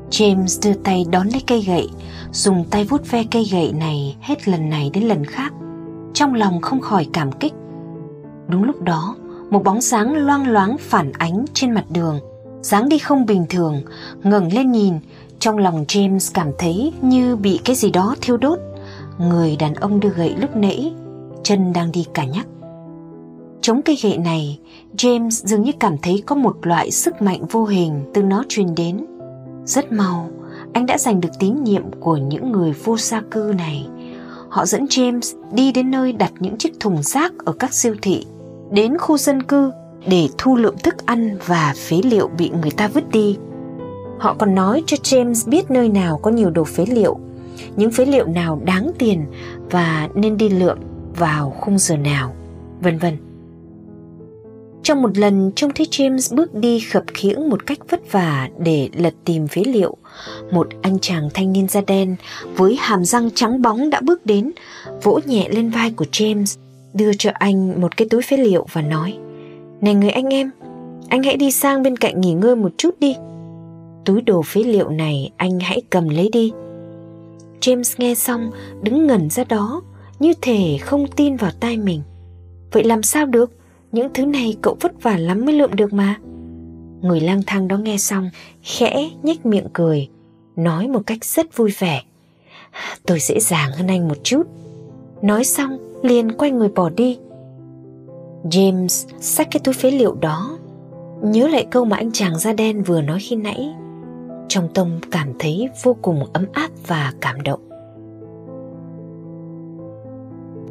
[0.09, 1.89] James đưa tay đón lấy cây gậy,
[2.31, 5.53] dùng tay vuốt ve cây gậy này hết lần này đến lần khác
[6.13, 7.53] trong lòng không khỏi cảm kích.
[8.47, 9.15] Đúng lúc đó,
[9.49, 12.19] một bóng sáng loang loáng phản ánh trên mặt đường,
[12.61, 13.81] dáng đi không bình thường,
[14.23, 14.93] ngẩng lên nhìn,
[15.41, 18.59] trong lòng James cảm thấy như bị cái gì đó thiêu đốt.
[19.17, 20.93] Người đàn ông đưa gậy lúc nãy,
[21.43, 22.47] chân đang đi cả nhắc.
[23.61, 24.59] Chống cây gậy này,
[24.97, 28.75] James dường như cảm thấy có một loại sức mạnh vô hình từ nó truyền
[28.75, 29.05] đến.
[29.65, 30.29] Rất mau,
[30.73, 33.87] anh đã giành được tín nhiệm của những người vô gia cư này
[34.51, 38.25] họ dẫn James đi đến nơi đặt những chiếc thùng rác ở các siêu thị,
[38.71, 39.71] đến khu dân cư
[40.07, 43.37] để thu lượm thức ăn và phế liệu bị người ta vứt đi.
[44.21, 47.19] Họ còn nói cho James biết nơi nào có nhiều đồ phế liệu,
[47.75, 49.25] những phế liệu nào đáng tiền
[49.69, 50.77] và nên đi lượm
[51.15, 52.33] vào khung giờ nào,
[52.81, 53.17] vân vân.
[54.83, 58.89] Trong một lần trông thấy James bước đi khập khiễng một cách vất vả để
[58.93, 59.97] lật tìm phế liệu,
[60.51, 62.15] một anh chàng thanh niên da đen
[62.55, 64.51] với hàm răng trắng bóng đã bước đến,
[65.03, 66.59] vỗ nhẹ lên vai của James,
[66.93, 69.17] đưa cho anh một cái túi phế liệu và nói
[69.81, 70.51] Này người anh em,
[71.09, 73.15] anh hãy đi sang bên cạnh nghỉ ngơi một chút đi.
[74.05, 76.51] Túi đồ phế liệu này anh hãy cầm lấy đi.
[77.61, 79.81] James nghe xong đứng ngẩn ra đó,
[80.19, 82.01] như thể không tin vào tai mình.
[82.71, 83.51] Vậy làm sao được?
[83.91, 86.19] Những thứ này cậu vất vả lắm mới lượm được mà.
[87.01, 88.29] Người lang thang đó nghe xong,
[88.61, 90.09] khẽ nhếch miệng cười,
[90.55, 92.01] nói một cách rất vui vẻ.
[93.05, 94.43] Tôi dễ dàng hơn anh một chút.
[95.21, 97.17] Nói xong, liền quay người bỏ đi.
[98.43, 100.57] James xách cái túi phế liệu đó,
[101.23, 103.69] nhớ lại câu mà anh chàng da đen vừa nói khi nãy.
[104.53, 107.69] Trong tâm cảm thấy vô cùng ấm áp và cảm động.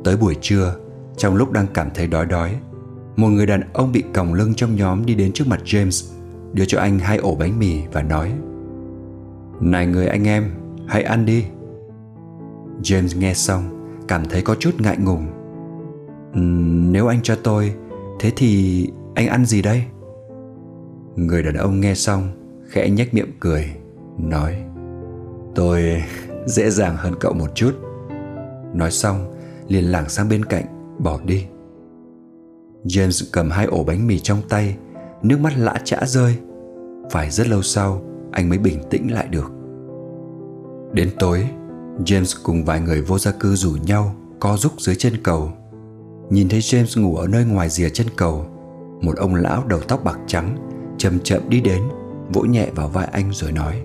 [0.05, 0.77] Tới buổi trưa,
[1.17, 2.57] trong lúc đang cảm thấy đói đói,
[3.17, 6.13] một người đàn ông bị còng lưng trong nhóm đi đến trước mặt James
[6.53, 8.33] đưa cho anh hai ổ bánh mì và nói
[9.61, 10.51] Này người anh em,
[10.87, 11.45] hãy ăn đi
[12.83, 13.63] James nghe xong
[14.09, 15.27] cảm thấy có chút ngại ngùng
[16.39, 17.75] uhm, Nếu anh cho tôi,
[18.19, 19.83] thế thì anh ăn gì đây?
[21.17, 22.40] Người đàn ông nghe xong
[22.71, 23.71] khẽ nhếch miệng cười,
[24.19, 24.57] Nói,
[25.55, 26.03] Tôi
[26.47, 27.75] dễ dàng hơn cậu một chút.
[28.75, 29.35] Nói xong,
[29.69, 30.65] liền lảng sang bên cạnh,
[30.99, 31.45] bỏ đi.
[32.85, 34.77] James cầm hai ổ bánh mì trong tay,
[35.23, 36.37] Nước mắt lã chã rơi.
[37.11, 38.03] Phải rất lâu sau,
[38.33, 39.53] Anh mới bình tĩnh lại được.
[40.93, 41.47] Đến tối,
[41.99, 45.53] James cùng vài người vô gia cư rủ nhau, Co rúc dưới chân cầu.
[46.31, 48.47] Nhìn thấy James ngủ ở nơi ngoài rìa chân cầu,
[49.01, 50.57] Một ông lão đầu tóc bạc trắng
[50.99, 51.83] Chậm chậm đi đến.
[52.33, 53.83] Vỗ nhẹ vào vai anh rồi nói,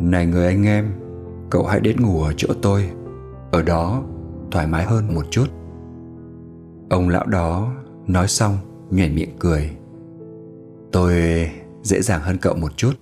[0.00, 0.92] Này người anh em,
[1.50, 2.90] Cậu hãy đến ngủ ở chỗ tôi,
[3.52, 4.02] Ở đó
[4.50, 5.46] thoải mái hơn một chút.
[6.90, 7.72] Ông lão đó
[8.06, 8.56] nói xong,
[8.90, 9.70] nhoẻn miệng cười,
[10.92, 11.14] Tôi
[11.82, 12.92] dễ dàng hơn cậu một chút.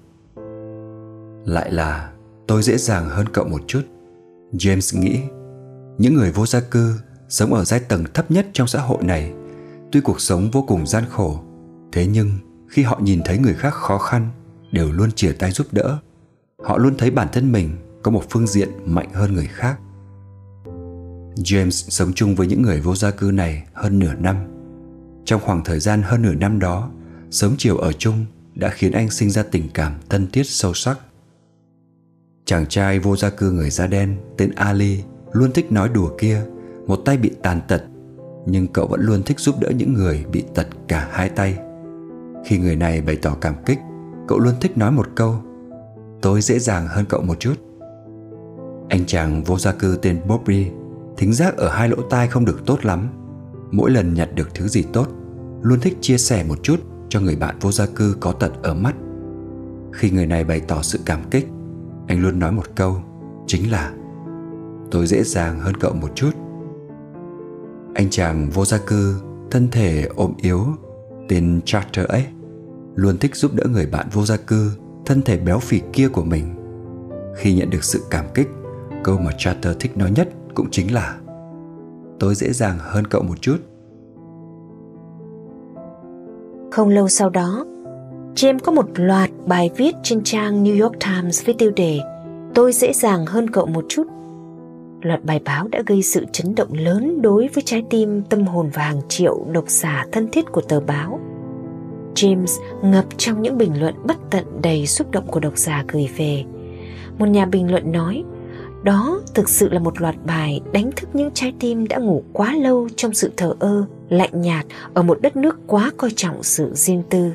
[1.44, 2.12] Lại là,
[2.46, 3.82] tôi dễ dàng hơn cậu một chút.
[4.52, 5.20] James nghĩ,
[5.98, 6.94] Những người vô gia cư
[7.28, 9.32] Sống ở giai tầng thấp nhất trong xã hội này,
[9.92, 11.40] Tuy cuộc sống vô cùng gian khổ,
[11.92, 12.30] Thế nhưng
[12.68, 14.28] khi họ nhìn thấy người khác khó khăn
[14.76, 15.98] Đều luôn chìa tay giúp đỡ
[16.64, 17.70] Họ luôn thấy bản thân mình
[18.02, 19.78] Có một phương diện mạnh hơn người khác
[21.36, 24.36] James sống chung với những người vô gia cư này hơn nửa năm
[25.24, 26.90] Trong khoảng thời gian hơn nửa năm đó
[27.30, 28.24] sớm chiều ở chung
[28.56, 30.98] đã khiến anh sinh ra tình cảm thân thiết sâu sắc.
[32.44, 36.42] Chàng trai vô gia cư người da đen tên Ali luôn thích nói đùa kia,
[36.86, 37.82] một tay bị tàn tật,
[38.46, 41.58] nhưng cậu vẫn luôn thích giúp đỡ những người bị tật cả hai tay.
[42.46, 43.78] Khi người này bày tỏ cảm kích,
[44.28, 45.34] cậu luôn thích nói một câu
[46.22, 47.54] Tôi dễ dàng hơn cậu một chút.
[48.88, 50.66] Anh chàng vô gia cư tên Bobby
[51.16, 53.08] thính giác ở hai lỗ tai không được tốt lắm.
[53.70, 55.06] Mỗi lần nhặt được thứ gì tốt,
[55.62, 58.74] luôn thích chia sẻ một chút cho người bạn vô gia cư có tật ở
[58.74, 58.94] mắt.
[59.92, 61.48] Khi người này bày tỏ sự cảm kích,
[62.06, 62.96] anh luôn nói một câu
[63.46, 63.92] chính là
[64.90, 66.30] tôi dễ dàng hơn cậu một chút
[67.94, 70.66] anh chàng vô gia cư thân thể ôm yếu
[71.28, 72.26] tên Charter ấy
[72.96, 74.70] luôn thích giúp đỡ người bạn vô gia cư,
[75.06, 76.54] thân thể béo phì kia của mình
[77.36, 78.48] khi nhận được sự cảm kích,
[79.04, 81.18] câu mà Charter thích nói nhất cũng chính là,
[82.20, 83.56] tôi dễ dàng hơn cậu một chút
[86.70, 87.64] không lâu sau đó,
[88.34, 92.00] James có một loạt bài viết trên trang New York Times với tiêu đề,
[92.56, 94.06] Tôi dễ dàng hơn cậu một chút.
[95.02, 98.70] Loạt bài báo đã gây sự chấn động lớn đối với trái tim tâm hồn
[98.74, 101.20] và hàng triệu độc giả thân thiết của tờ báo.
[102.16, 106.08] James ngập trong những bình luận bất tận đầy xúc động của độc giả gửi
[106.16, 106.44] về.
[107.18, 108.24] Một nhà bình luận nói,
[108.82, 112.54] đó thực sự là một loạt bài đánh thức những trái tim đã ngủ quá
[112.54, 116.70] lâu trong sự thờ ơ, lạnh nhạt ở một đất nước quá coi trọng sự
[116.74, 117.32] riêng tư.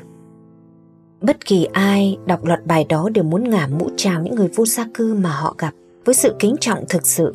[1.20, 4.66] Bất kỳ ai đọc loạt bài đó đều muốn ngả mũ chào những người vô
[4.66, 7.34] gia cư mà họ gặp với sự kính trọng thực sự.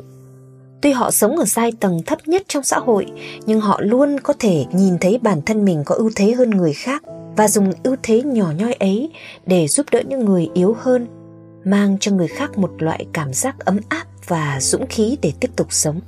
[0.82, 3.06] Tuy họ sống ở giai tầng thấp nhất trong xã hội,
[3.46, 6.72] nhưng họ luôn có thể nhìn thấy bản thân mình có ưu thế hơn người
[6.72, 7.02] khác
[7.38, 9.10] và dùng ưu thế nhỏ nhoi ấy
[9.46, 11.06] để giúp đỡ những người yếu hơn,
[11.64, 15.50] mang cho người khác một loại cảm giác ấm áp và dũng khí để tiếp
[15.56, 16.00] tục sống.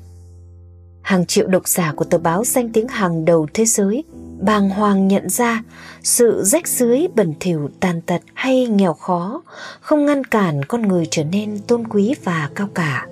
[1.02, 4.04] Hàng triệu độc giả của tờ báo danh tiếng hàng đầu thế giới
[4.40, 5.62] bàng hoàng nhận ra
[6.02, 9.42] sự rách rưới bẩn thỉu tàn tật hay nghèo khó
[9.80, 13.06] không ngăn cản con người trở nên tôn quý và cao cả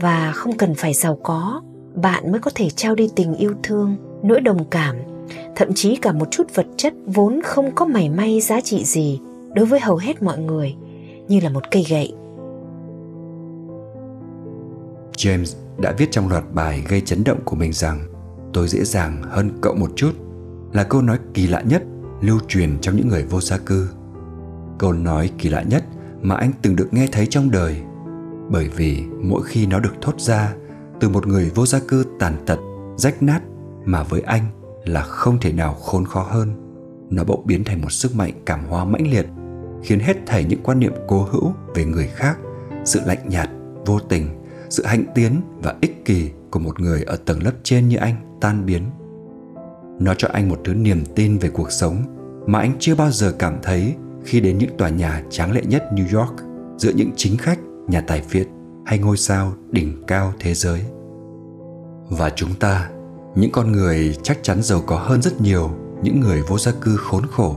[0.00, 1.62] và không cần phải giàu có
[1.94, 4.96] bạn mới có thể trao đi tình yêu thương nỗi đồng cảm
[5.56, 9.20] thậm chí cả một chút vật chất vốn không có mảy may giá trị gì
[9.54, 10.74] đối với hầu hết mọi người
[11.28, 12.12] như là một cây gậy
[15.16, 18.00] James đã viết trong loạt bài gây chấn động của mình rằng
[18.52, 20.12] tôi dễ dàng hơn cậu một chút
[20.72, 21.82] là câu nói kỳ lạ nhất
[22.20, 23.88] lưu truyền trong những người vô gia cư.
[24.78, 25.84] Câu nói kỳ lạ nhất
[26.22, 27.76] mà anh từng được nghe thấy trong đời
[28.50, 30.54] bởi vì mỗi khi nó được thốt ra
[31.00, 32.58] từ một người vô gia cư tàn tật,
[32.96, 33.40] rách nát
[33.84, 34.44] mà với anh
[34.84, 36.48] là không thể nào khốn khó hơn.
[37.10, 39.26] Nó bỗng biến thành một sức mạnh cảm hóa mãnh liệt,
[39.82, 42.38] khiến hết thảy những quan niệm cố hữu về người khác,
[42.84, 43.48] sự lạnh nhạt,
[43.86, 44.28] vô tình,
[44.70, 48.38] sự hạnh tiến và ích kỷ của một người ở tầng lớp trên như anh
[48.40, 48.82] tan biến
[49.98, 52.02] nó cho anh một thứ niềm tin về cuộc sống
[52.46, 53.94] mà anh chưa bao giờ cảm thấy
[54.24, 56.34] khi đến những tòa nhà tráng lệ nhất New York
[56.76, 58.48] giữa những chính khách, nhà tài phiệt
[58.86, 60.80] hay ngôi sao đỉnh cao thế giới.
[62.08, 62.90] Và chúng ta,
[63.34, 65.70] những con người chắc chắn giàu có hơn rất nhiều
[66.02, 67.56] những người vô gia cư khốn khổ,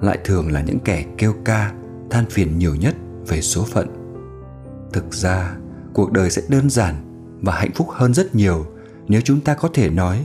[0.00, 1.72] lại thường là những kẻ kêu ca,
[2.10, 2.94] than phiền nhiều nhất
[3.26, 3.88] về số phận.
[4.92, 5.56] Thực ra,
[5.94, 6.94] cuộc đời sẽ đơn giản
[7.42, 8.66] và hạnh phúc hơn rất nhiều
[9.08, 10.24] nếu chúng ta có thể nói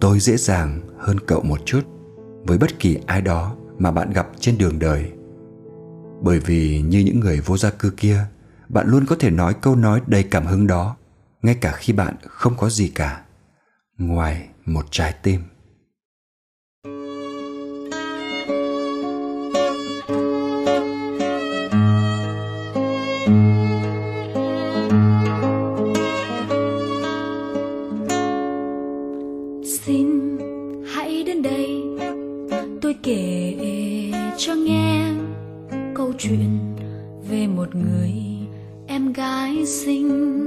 [0.00, 1.80] tôi dễ dàng hơn cậu một chút
[2.44, 5.12] với bất kỳ ai đó mà bạn gặp trên đường đời
[6.20, 8.24] bởi vì như những người vô gia cư kia
[8.68, 10.96] bạn luôn có thể nói câu nói đầy cảm hứng đó
[11.42, 13.22] ngay cả khi bạn không có gì cả
[13.98, 15.40] ngoài một trái tim.
[29.64, 30.38] Xin
[30.86, 31.82] hãy đến đây,
[32.82, 33.54] tôi kể
[34.36, 35.14] cho nghe
[35.94, 36.76] câu chuyện
[37.30, 38.12] về một người
[38.86, 40.37] em gái xinh.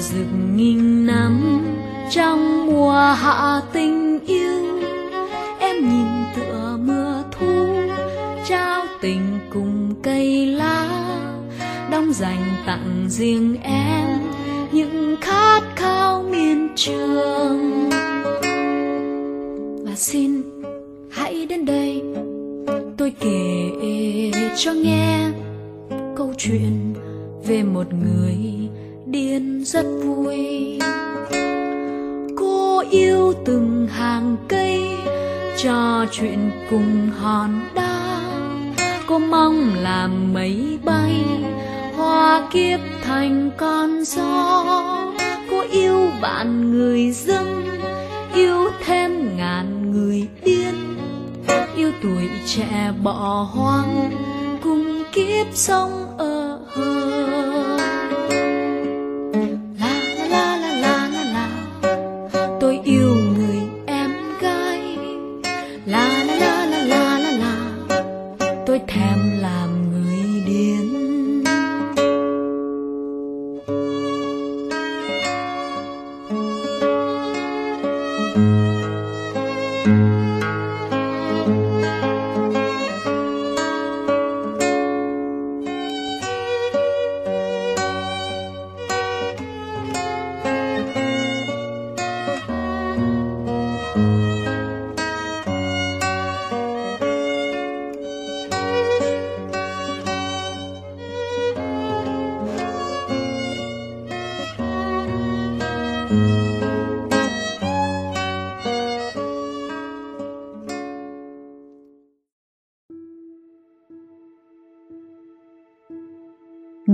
[0.00, 1.64] Rực nghìn năm
[2.10, 4.80] trong mùa hạ tình yêu.
[5.60, 6.06] Em nhìn
[6.36, 7.66] tựa mưa thu
[8.48, 10.88] trao tình cùng cây lá
[11.90, 14.08] đong dành tặng riêng em
[14.72, 17.90] những khát khao miên trường.
[19.84, 20.42] Và xin
[21.10, 22.02] hãy đến đây,
[22.96, 23.70] tôi kể
[24.56, 25.30] cho nghe
[26.16, 26.94] câu chuyện
[27.46, 28.36] về một người
[29.06, 30.78] điên rất vui.
[32.36, 34.82] Cô yêu từng hàng cây,
[35.56, 38.20] trò chuyện cùng hòn đá.
[39.06, 41.24] Cô mong làm mây bay,
[41.96, 44.64] hoa kiếp thành con gió.
[45.50, 47.64] Cô yêu bạn người dân,
[48.34, 50.74] yêu thêm ngàn người điên
[51.76, 54.10] yêu tuổi trẻ bỏ hoang,
[54.62, 57.67] cùng kiếp sống ở hờ.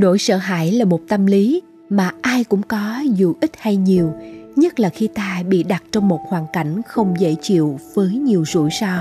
[0.04, 4.12] Nỗi sợ hãi là một tâm lý mà ai cũng có, dù ít hay nhiều,
[4.56, 8.44] nhất là khi ta bị đặt trong một hoàn cảnh không dễ chịu với nhiều
[8.46, 8.98] rủi ro.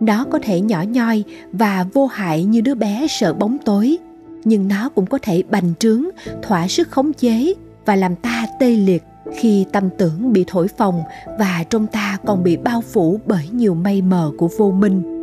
[0.00, 3.98] Nó có thể nhỏ nhoi và vô hại như đứa bé sợ bóng tối,
[4.44, 6.04] nhưng nó cũng có thể bành trướng,
[6.42, 7.54] thỏa sức khống chế
[7.86, 9.02] và làm ta tê liệt
[9.36, 11.02] khi tâm tưởng bị thổi phồng
[11.38, 15.13] và trong ta còn bị bao phủ bởi nhiều mây mờ của vô minh.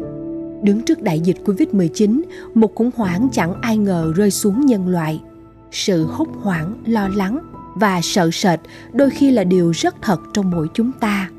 [0.62, 2.22] Đứng trước đại dịch Covid-19,
[2.54, 5.22] một khủng hoảng chẳng ai ngờ rơi xuống nhân loại.
[5.72, 7.40] Sự hốt hoảng, lo lắng
[7.76, 8.60] và sợ sệt
[8.94, 11.30] đôi khi là điều rất thật trong mỗi chúng ta.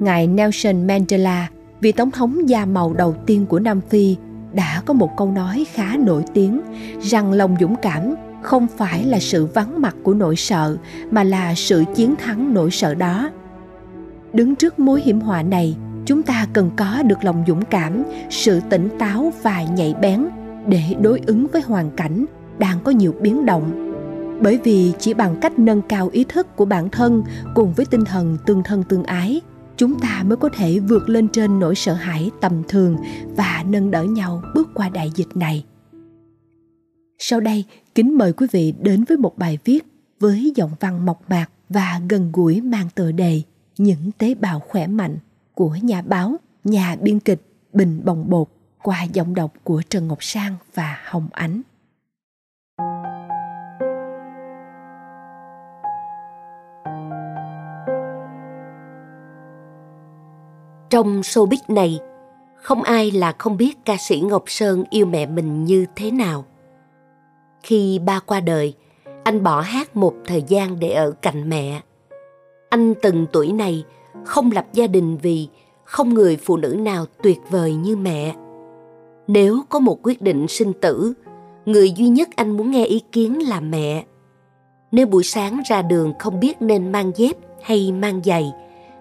[0.00, 1.48] Ngài Nelson Mandela,
[1.80, 4.16] vị tổng thống da màu đầu tiên của Nam Phi,
[4.52, 6.60] đã có một câu nói khá nổi tiếng
[7.00, 10.76] rằng lòng dũng cảm không phải là sự vắng mặt của nỗi sợ
[11.10, 13.30] mà là sự chiến thắng nỗi sợ đó
[14.32, 15.76] đứng trước mối hiểm họa này
[16.06, 20.26] chúng ta cần có được lòng dũng cảm, sự tỉnh táo và nhạy bén
[20.66, 22.24] để đối ứng với hoàn cảnh
[22.58, 23.92] đang có nhiều biến động.
[24.42, 27.22] Bởi vì chỉ bằng cách nâng cao ý thức của bản thân
[27.54, 29.40] cùng với tinh thần tương thân tương ái,
[29.76, 32.96] chúng ta mới có thể vượt lên trên nỗi sợ hãi tầm thường
[33.36, 35.64] và nâng đỡ nhau bước qua đại dịch này.
[37.18, 39.86] Sau đây, kính mời quý vị đến với một bài viết
[40.20, 43.42] với giọng văn mộc mạc và gần gũi mang tựa đề
[43.78, 45.18] những tế bào khỏe mạnh
[45.62, 47.40] của nhà báo, nhà biên kịch
[47.72, 48.48] Bình Bồng Bột
[48.82, 51.62] qua giọng đọc của Trần Ngọc Sang và Hồng Ánh.
[60.90, 62.00] Trong showbiz này,
[62.56, 66.44] không ai là không biết ca sĩ Ngọc Sơn yêu mẹ mình như thế nào.
[67.62, 68.74] Khi ba qua đời,
[69.24, 71.80] anh bỏ hát một thời gian để ở cạnh mẹ.
[72.70, 73.84] Anh từng tuổi này
[74.24, 75.48] không lập gia đình vì
[75.84, 78.34] không người phụ nữ nào tuyệt vời như mẹ.
[79.26, 81.12] Nếu có một quyết định sinh tử,
[81.66, 84.04] người duy nhất anh muốn nghe ý kiến là mẹ.
[84.92, 88.52] Nếu buổi sáng ra đường không biết nên mang dép hay mang giày,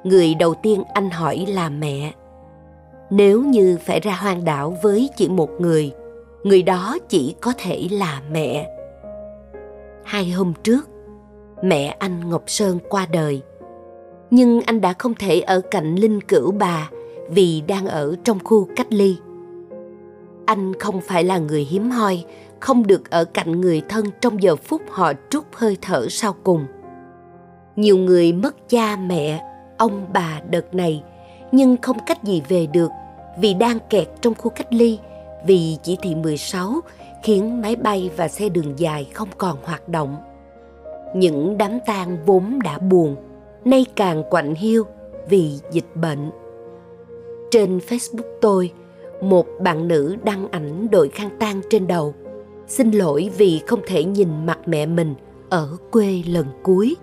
[0.04, 2.14] người đầu tiên anh hỏi là mẹ.
[3.10, 5.92] Nếu như phải ra hoang đảo với chỉ một người
[6.44, 8.70] người đó chỉ có thể là mẹ.
[10.04, 10.90] Hai hôm trước,
[11.64, 13.42] mẹ anh ngọc sơn qua đời
[14.32, 16.90] nhưng anh đã không thể ở cạnh linh cữu bà
[17.30, 19.18] vì đang ở trong khu cách ly.
[20.46, 22.26] Anh không phải là người hiếm hoi,
[22.60, 26.66] không được ở cạnh người thân trong giờ phút họ trút hơi thở sau cùng.
[27.76, 29.44] Nhiều người mất cha mẹ,
[29.78, 31.04] ông bà đợt này,
[31.52, 32.90] nhưng không cách gì về được
[33.40, 35.00] vì đang kẹt trong khu cách ly,
[35.46, 36.82] vì chỉ thị 16
[37.24, 40.16] khiến máy bay và xe đường dài không còn hoạt động.
[41.16, 43.16] Những đám tang vốn đã buồn
[43.66, 44.84] nay càng quạnh hiu
[45.30, 46.32] vì dịch bệnh.
[47.52, 48.72] Trên Facebook tôi,
[49.22, 52.14] một bạn nữ đăng ảnh đội khăn tang trên đầu.
[52.68, 55.16] Xin lỗi vì không thể nhìn mặt mẹ mình
[55.50, 56.96] ở quê lần cuối.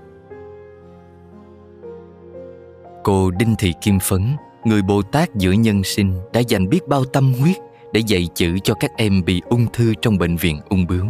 [3.04, 4.22] Cô Đinh Thị Kim Phấn,
[4.64, 7.56] người Bồ Tát giữa nhân sinh đã dành biết bao tâm huyết
[7.92, 11.06] để dạy chữ cho các em bị ung thư trong bệnh viện ung bướu.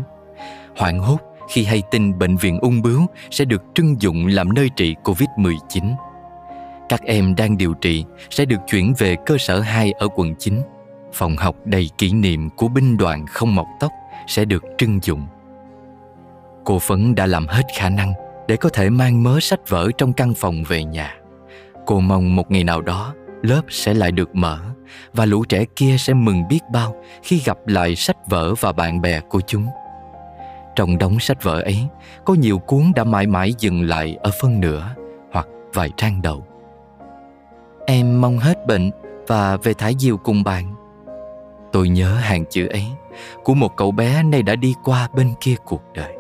[0.76, 1.18] Hoảng hốt
[1.48, 5.94] khi hay tin bệnh viện ung bướu sẽ được trưng dụng làm nơi trị Covid-19.
[6.88, 10.62] Các em đang điều trị sẽ được chuyển về cơ sở 2 ở quận 9.
[11.12, 13.92] Phòng học đầy kỷ niệm của binh đoàn không mọc tóc
[14.26, 15.26] sẽ được trưng dụng.
[16.64, 18.12] Cô Phấn đã làm hết khả năng
[18.48, 21.14] để có thể mang mớ sách vở trong căn phòng về nhà.
[21.86, 24.60] Cô mong một ngày nào đó, lớp sẽ lại được mở
[25.12, 29.00] và lũ trẻ kia sẽ mừng biết bao khi gặp lại sách vở và bạn
[29.00, 29.66] bè của chúng.
[30.78, 31.86] Trong đống sách vở ấy,
[32.24, 34.94] có nhiều cuốn đã mãi mãi dừng lại ở phân nửa
[35.32, 36.46] hoặc vài trang đầu.
[37.86, 38.90] Em mong hết bệnh
[39.26, 40.74] và về Thái Diều cùng bạn.
[41.72, 42.84] Tôi nhớ hàng chữ ấy
[43.44, 46.16] của một cậu bé nay đã đi qua bên kia cuộc đời.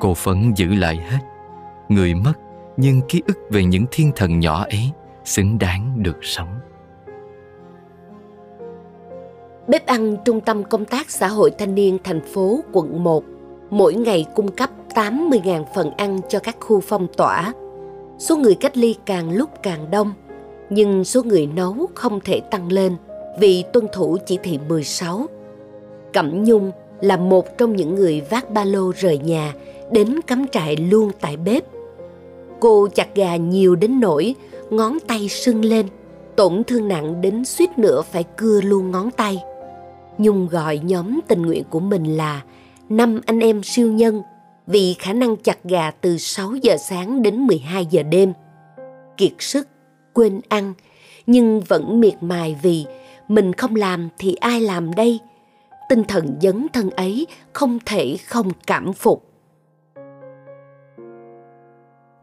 [0.00, 1.20] Cô phấn giữ lại hết.
[1.88, 2.34] Người mất
[2.76, 4.90] nhưng ký ức về những thiên thần nhỏ ấy
[5.24, 6.58] xứng đáng được sống.
[9.68, 13.24] Bếp ăn Trung tâm Công tác Xã hội Thanh niên thành phố quận 1
[13.70, 17.52] mỗi ngày cung cấp 80.000 phần ăn cho các khu phong tỏa.
[18.18, 20.12] Số người cách ly càng lúc càng đông,
[20.70, 22.96] nhưng số người nấu không thể tăng lên
[23.38, 25.26] vì tuân thủ chỉ thị 16.
[26.12, 29.54] Cẩm Nhung là một trong những người vác ba lô rời nhà
[29.90, 31.64] đến cắm trại luôn tại bếp.
[32.60, 34.34] Cô chặt gà nhiều đến nỗi
[34.70, 35.86] ngón tay sưng lên,
[36.36, 39.42] tổn thương nặng đến suýt nữa phải cưa luôn ngón tay.
[40.18, 42.42] Nhung gọi nhóm tình nguyện của mình là
[42.88, 44.22] năm anh em siêu nhân
[44.66, 48.32] vì khả năng chặt gà từ 6 giờ sáng đến 12 giờ đêm.
[49.16, 49.68] Kiệt sức,
[50.12, 50.74] quên ăn,
[51.26, 52.86] nhưng vẫn miệt mài vì
[53.28, 55.20] mình không làm thì ai làm đây?
[55.88, 59.22] Tinh thần dấn thân ấy không thể không cảm phục.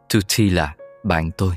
[0.08, 1.54] Tutila, bạn tôi,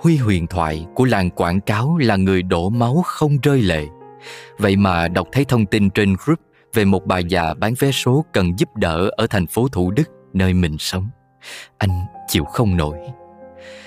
[0.00, 3.86] Huy huyền thoại của làng quảng cáo là người đổ máu không rơi lệ.
[4.58, 6.38] Vậy mà đọc thấy thông tin trên group
[6.74, 10.10] về một bà già bán vé số cần giúp đỡ ở thành phố Thủ Đức
[10.32, 11.08] nơi mình sống.
[11.78, 11.90] Anh
[12.28, 12.98] chịu không nổi.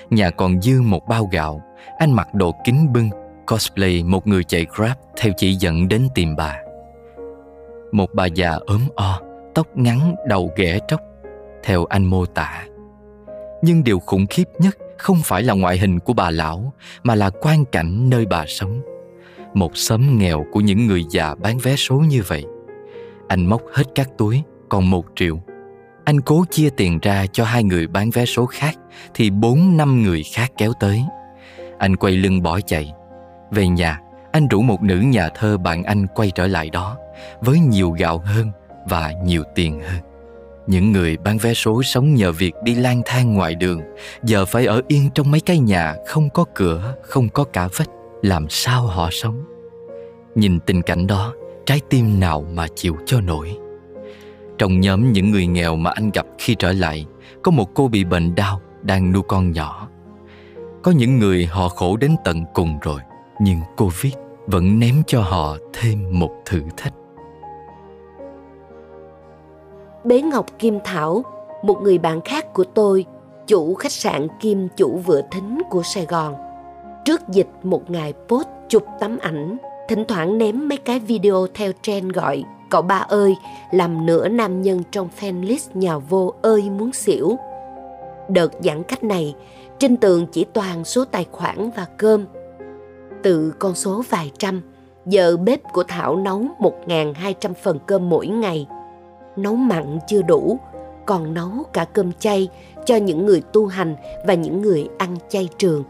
[0.10, 1.62] Nhà còn dư một bao gạo,
[1.98, 3.10] anh mặc đồ kính bưng,
[3.46, 6.58] cosplay một người chạy Grab theo chỉ dẫn đến tìm bà.
[7.92, 9.22] Một bà già ốm o,
[9.56, 11.02] tóc ngắn, đầu ghẻ tróc,
[11.64, 12.66] theo anh mô tả.
[13.62, 16.74] Nhưng điều khủng khiếp nhất không phải là ngoại hình của bà lão
[17.04, 18.82] mà là quan cảnh nơi bà sống.
[19.54, 22.46] Một xóm nghèo của những người già bán vé số như vậy.
[23.28, 25.40] Anh móc hết các túi, còn một triệu.
[26.06, 28.76] Anh cố chia tiền ra cho hai người bán vé số khác
[29.14, 31.04] thì bốn năm người khác kéo tới.
[31.78, 32.94] Anh quay lưng bỏ chạy.
[33.52, 34.00] Về nhà,
[34.32, 36.98] anh rủ một nữ nhà thơ bạn anh quay trở lại đó
[37.42, 38.52] với nhiều gạo hơn
[38.90, 40.02] và nhiều tiền hơn.
[40.68, 43.82] Những người bán vé số sống nhờ việc đi lang thang ngoài đường
[44.24, 47.90] Giờ phải ở yên trong mấy cái nhà không có cửa, không có cả vách
[48.22, 49.44] Làm sao họ sống
[50.36, 51.34] Nhìn tình cảnh đó,
[51.66, 53.58] trái tim nào mà chịu cho nổi.
[54.58, 57.06] Trong nhóm những người nghèo mà anh gặp khi trở lại
[57.44, 59.88] Có một cô bị bệnh đau, đang nuôi con nhỏ.
[60.84, 63.02] Có những người họ khổ đến tận cùng rồi
[63.40, 64.14] Nhưng Covid
[64.48, 66.94] vẫn ném cho họ thêm một thử thách.
[70.04, 71.24] Bế Ngọc Kim Thảo,
[71.64, 73.06] một người bạn khác của tôi,
[73.48, 76.36] chủ khách sạn Kim chủ vựa thính của Sài Gòn.
[77.06, 79.58] Trước dịch một ngày post chụp tấm ảnh,
[79.88, 83.36] thỉnh thoảng ném mấy cái video theo trend gọi cậu ba ơi
[83.72, 87.36] làm nửa nam nhân trong fan list nhà vô ơi muốn xỉu.
[88.30, 89.36] Đợt giãn cách này,
[89.80, 92.26] trên tường chỉ toàn số tài khoản và cơm.
[93.24, 94.62] Từ con số vài trăm,
[95.06, 98.68] giờ bếp của Thảo nấu 1.200 phần cơm mỗi ngày–
[99.36, 100.60] nấu mặn chưa đủ
[101.06, 102.50] còn nấu cả cơm chay
[102.86, 103.96] cho những người tu hành
[104.28, 105.84] và những người ăn chay trường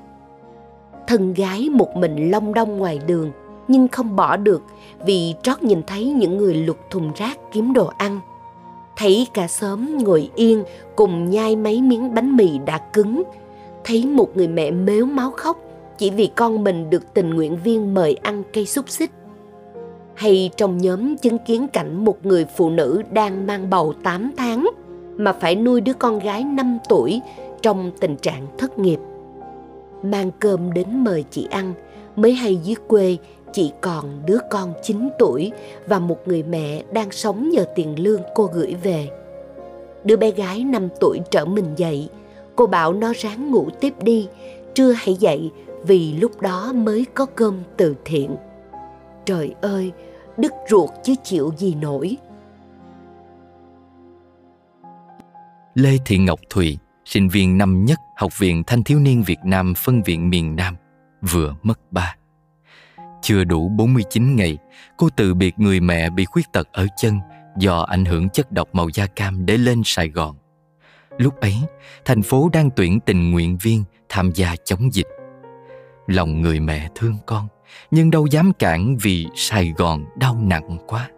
[1.07, 3.31] thân gái một mình long đong ngoài đường
[3.67, 4.61] nhưng không bỏ được
[5.05, 8.19] vì trót nhìn thấy những người lục thùng rác kiếm đồ ăn.
[8.97, 10.63] Thấy cả xóm ngồi yên
[10.95, 13.23] cùng nhai mấy miếng bánh mì đã cứng.
[13.83, 15.57] Thấy một người mẹ mếu máu khóc
[15.97, 19.11] chỉ vì con mình được tình nguyện viên mời ăn cây xúc xích.
[20.15, 24.69] Hay trong nhóm chứng kiến cảnh một người phụ nữ đang mang bầu 8 tháng
[25.17, 27.21] mà phải nuôi đứa con gái 5 tuổi
[27.61, 28.99] trong tình trạng thất nghiệp.
[30.03, 31.73] Mang cơm đến mời chị ăn,
[32.15, 33.17] mới hay dưới quê
[33.55, 35.51] chị còn đứa con 9 tuổi
[35.87, 39.09] và một người mẹ đang sống nhờ tiền lương cô gửi về.
[40.03, 42.09] Đứa bé gái 5 tuổi trở mình dậy,
[42.55, 44.27] cô bảo nó ráng ngủ tiếp đi,
[44.73, 45.51] trưa hãy dậy
[45.83, 48.35] vì lúc đó mới có cơm từ thiện.
[49.25, 49.91] Trời ơi,
[50.37, 52.17] đứt ruột chứ chịu gì nổi.
[55.75, 59.73] Lê Thị Ngọc Thùy, sinh viên năm nhất Học viện Thanh thiếu niên Việt Nam
[59.77, 60.75] phân viện miền Nam,
[61.31, 62.15] vừa mất ba.
[63.25, 64.57] Chưa đủ 49 ngày,
[64.97, 67.19] cô từ biệt người mẹ bị khuyết tật ở chân
[67.57, 70.35] do ảnh hưởng chất độc màu da cam để lên Sài Gòn.
[71.17, 71.55] Lúc ấy,
[72.05, 75.07] thành phố đang tuyển tình nguyện viên tham gia chống dịch.
[76.07, 77.47] Lòng người mẹ thương con,
[77.91, 81.09] nhưng đâu dám cản vì Sài Gòn đau nặng quá.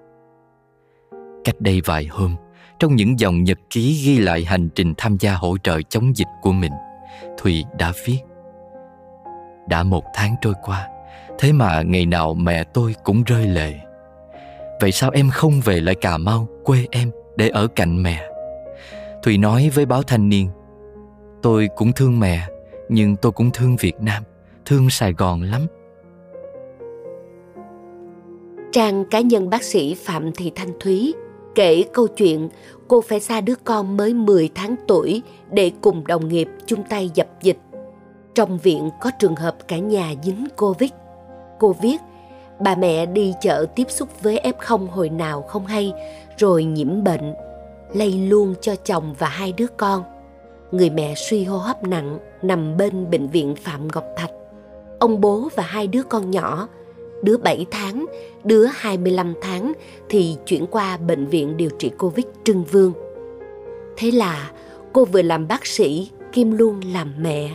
[1.44, 2.36] Cách đây vài hôm,
[2.80, 6.30] trong những dòng nhật ký ghi lại hành trình tham gia hỗ trợ chống dịch
[6.42, 6.74] của mình,
[7.38, 8.20] Thùy đã viết
[9.70, 10.88] Đã một tháng trôi qua,
[11.40, 13.74] thế mà ngày nào mẹ tôi cũng rơi lệ.
[14.82, 18.30] Vậy sao em không về lại Cà Mau, quê em, để ở cạnh mẹ?
[19.24, 20.50] Thùy nói với báo thanh niên
[21.42, 22.48] Tôi cũng thương mẹ,
[22.90, 24.24] nhưng tôi cũng thương Việt Nam,
[24.66, 25.68] thương Sài Gòn lắm.
[28.72, 31.14] Trang cá nhân bác sĩ Phạm Thị Thanh Thúy
[31.56, 32.50] kể câu chuyện
[32.88, 35.22] cô phải xa đứa con mới 10 tháng tuổi
[35.52, 37.58] để cùng đồng nghiệp chung tay dập dịch.
[38.36, 40.90] Trong viện có trường hợp cả nhà dính Covid.
[41.60, 41.98] Cô viết,
[42.60, 45.94] bà mẹ đi chợ tiếp xúc với F0 hồi nào không hay,
[46.38, 47.34] rồi nhiễm bệnh,
[47.94, 50.04] lây luôn cho chồng và hai đứa con.
[50.72, 54.32] Người mẹ suy hô hấp nặng nằm bên bệnh viện Phạm Ngọc Thạch.
[55.00, 56.68] Ông bố và hai đứa con nhỏ
[57.24, 58.06] đứa 7 tháng,
[58.44, 59.74] đứa 25 tháng
[60.10, 62.94] thì chuyển qua bệnh viện điều trị Covid Trưng Vương.
[63.98, 64.52] Thế là
[64.94, 67.50] cô vừa làm bác sĩ, Kim luôn làm mẹ.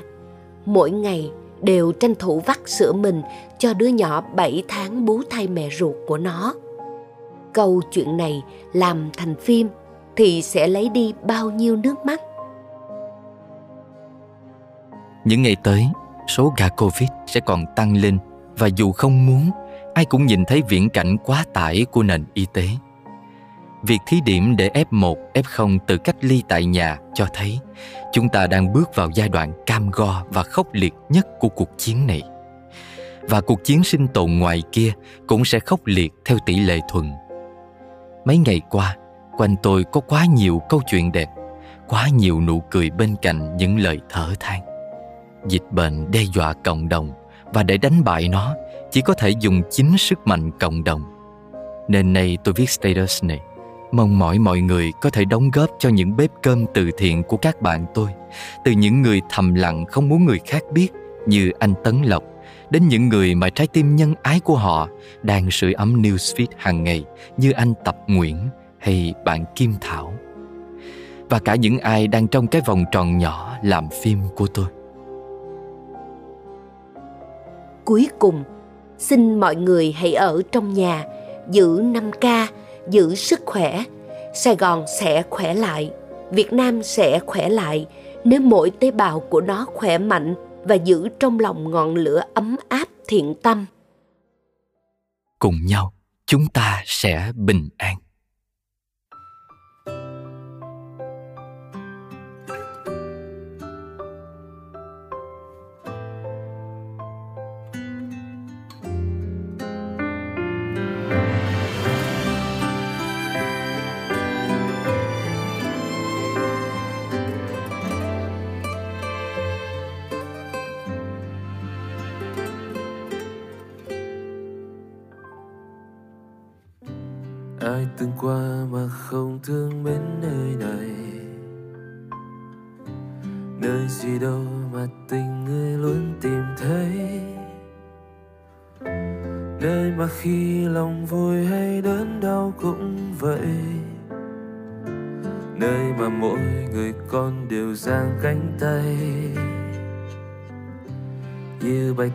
[0.64, 1.30] Mỗi ngày
[1.62, 3.22] đều tranh thủ vắt sữa mình
[3.58, 6.54] cho đứa nhỏ 7 tháng bú thay mẹ ruột của nó.
[7.52, 8.42] Câu chuyện này
[8.72, 9.68] làm thành phim
[10.16, 12.20] thì sẽ lấy đi bao nhiêu nước mắt
[15.24, 15.86] những ngày tới,
[16.28, 18.18] số ca covid sẽ còn tăng lên
[18.58, 19.50] và dù không muốn,
[19.94, 22.62] ai cũng nhìn thấy viễn cảnh quá tải của nền y tế
[23.82, 27.58] việc thí điểm để F1, F0 tự cách ly tại nhà cho thấy
[28.12, 31.68] chúng ta đang bước vào giai đoạn cam go và khốc liệt nhất của cuộc
[31.78, 32.22] chiến này.
[33.22, 34.92] Và cuộc chiến sinh tồn ngoài kia
[35.26, 37.12] cũng sẽ khốc liệt theo tỷ lệ thuần.
[38.24, 38.96] Mấy ngày qua,
[39.38, 41.28] quanh tôi có quá nhiều câu chuyện đẹp,
[41.88, 44.60] quá nhiều nụ cười bên cạnh những lời thở than.
[45.48, 47.12] Dịch bệnh đe dọa cộng đồng
[47.44, 48.54] và để đánh bại nó
[48.90, 51.02] chỉ có thể dùng chính sức mạnh cộng đồng.
[51.88, 53.40] Nên nay tôi viết status này
[53.92, 57.36] Mong mỏi mọi người có thể đóng góp cho những bếp cơm từ thiện của
[57.36, 58.08] các bạn tôi.
[58.64, 60.88] Từ những người thầm lặng không muốn người khác biết
[61.26, 62.22] Như anh Tấn Lộc
[62.70, 64.88] Đến những người mà trái tim nhân ái của họ
[65.22, 67.04] Đang sưởi ấm newsfeed hàng ngày
[67.36, 68.48] Như anh Tập Nguyễn
[68.82, 70.12] hay bạn Kim Thảo.
[71.30, 74.66] Và cả những ai đang trong cái vòng tròn nhỏ làm phim của tôi.
[77.84, 78.44] Cuối cùng,
[78.98, 81.04] xin mọi người hãy ở trong nhà,
[81.50, 82.46] giữ 5K
[82.90, 83.84] giữ sức khỏe.
[84.34, 85.90] Sài gòn sẽ khỏe lại,
[86.30, 87.86] việt nam sẽ khỏe lại
[88.24, 92.56] nếu mỗi tế bào của nó khỏe mạnh và giữ trong lòng ngọn lửa ấm
[92.68, 93.66] áp thiện tâm.
[95.38, 95.92] Cùng nhau,
[96.26, 97.96] chúng ta sẽ bình an.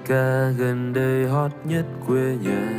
[0.07, 2.69] Ca gần đây hot nhất quê nhà.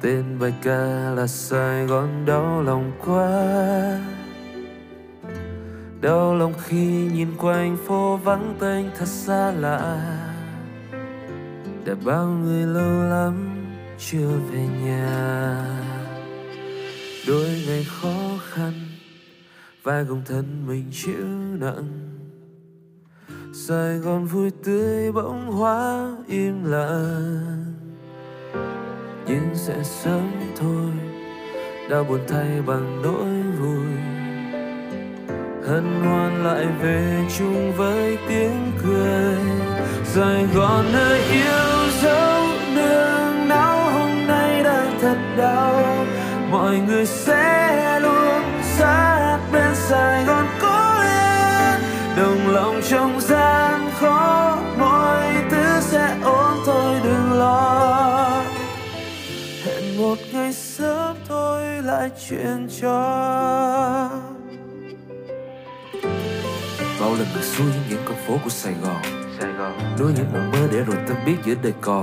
[0.00, 4.00] Tên bài ca là sài gòn, đau lòng quá.
[6.00, 10.00] Đau lòng khi nhìn quanh phố vắng tênh thật xa lạ.
[11.84, 13.64] Đã bao người lâu lắm
[13.98, 15.64] chưa về nhà.
[17.28, 18.72] Đôi ngày khó khăn,
[19.82, 21.26] vai gồng thân mình chịu
[21.60, 22.03] nặng
[23.56, 27.64] sài gòn vui tươi bỗng hóa im lặng.
[29.26, 30.30] Nhưng sẽ sớm
[30.60, 30.90] thôi
[31.90, 33.86] đau buồn thay bằng nỗi vui.
[35.68, 39.36] Hân hoan lại về chung với tiếng cười.
[40.04, 46.06] Sài gòn nơi yêu dấu nương náu hôm nay đã thật đau.
[46.50, 50.73] Mọi người sẽ luôn sát bên sài gòn có
[52.16, 58.44] đồng lòng trong gian khó mọi thứ sẽ ổn thôi đừng lo.
[59.98, 63.00] Một ngày sớm thôi lại chuyện cho.
[67.00, 69.02] Bao lần ngược xuôi những con phố của Sài Gòn
[69.98, 72.02] nuôi những mộng mơ để rồi ta biết giữa đời còn.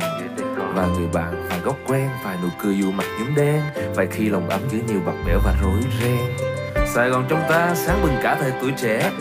[0.76, 3.62] Và người bạn vài góc quen vài nụ cười dù mặt nhúm đen
[3.96, 6.20] vài khi lòng ấm chứa nhiều bạc bẽo và rối ren.
[6.88, 9.12] Sài Gòn trong ta sáng bừng cả thời tuổi trẻ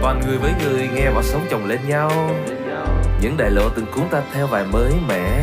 [0.00, 2.10] Toàn người với người nghe vào sống chồng lên nhau.
[3.20, 5.42] Những đại lộ từng cuốn ta theo vài mới mẻ.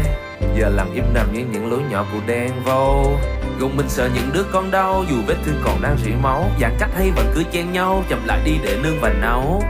[0.55, 3.19] Giờ làm im nằm như những lối nhỏ của đen vâu.
[3.59, 6.49] Gồng mình sợ những đứa con đau dù vết thương còn đang rỉ máu.
[6.61, 9.63] Giãn cách hay vẫn cứ chen nhau chậm lại đi để nương và nấu.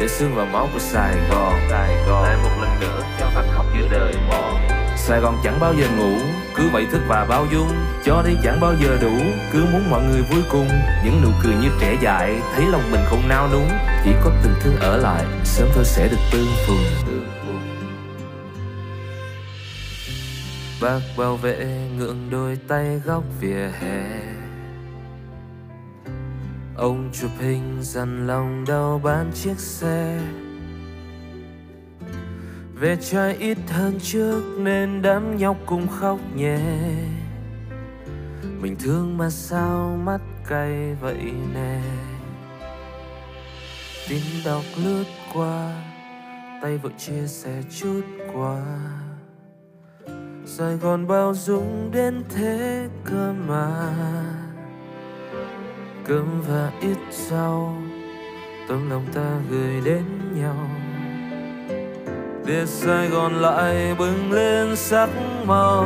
[0.00, 1.54] Để xương vào máu của Sài Gòn.
[1.70, 2.22] Sài Gòn.
[2.22, 4.56] Lại một lần nữa cho anh khóc giữa đời mòn
[4.96, 6.14] Sài Gòn chẳng bao giờ ngủ
[6.54, 7.68] Cứ vậy thức và bao dung.
[8.04, 9.12] Cho đi chẳng bao giờ đủ
[9.52, 10.68] Cứ muốn mọi người vui cùng.
[11.04, 13.68] Những nụ cười như trẻ dại Thấy lòng mình không nao núng
[14.04, 17.14] chỉ có tình thương ở lại, Sớm thôi sẽ được tương phùng.
[20.82, 24.22] Bác bảo vệ ngượng đôi tay góc vỉa hè.
[26.76, 30.20] Ông chụp hình dằn lòng đau bán chiếc xe.
[32.74, 36.58] Về trai ít hơn trước nên đám nhóc cũng khóc nhẹ
[38.62, 41.80] mình thương mà sao mắt cay vậy nè?
[44.12, 45.04] Tin đọc lướt
[45.34, 45.72] qua,
[46.62, 48.02] tay vội chia sẻ chút
[48.34, 48.56] qua
[50.46, 53.94] Sài Gòn bao dung đến thế cơ mà.
[56.06, 57.76] Cơm và ít rau,
[58.68, 60.04] tấm lòng ta gửi đến
[60.34, 60.68] nhau.
[62.46, 65.08] Để Sài Gòn lại bừng lên sắc
[65.44, 65.84] màu.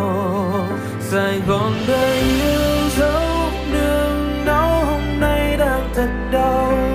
[1.01, 6.86] Sài Gòn đầy yêu dấu đường đau hôm nay đang thật đau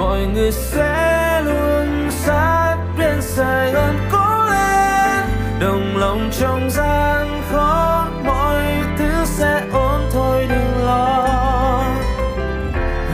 [0.00, 5.24] mọi người sẽ luôn sát bên Sài Gòn cố lên.
[5.60, 8.64] Đồng lòng trong gian khó, mọi
[8.98, 11.84] thứ sẽ ổn thôi, đừng lo.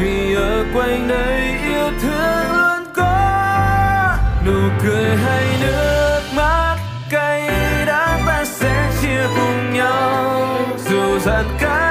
[0.00, 4.16] Vì ở quanh đây yêu thương luôn có.
[4.46, 6.76] Nụ cười hay nước mắt
[7.10, 7.50] cay
[7.86, 10.46] đắng, ta sẽ chia cùng nhau.
[10.88, 11.85] Dù giận cách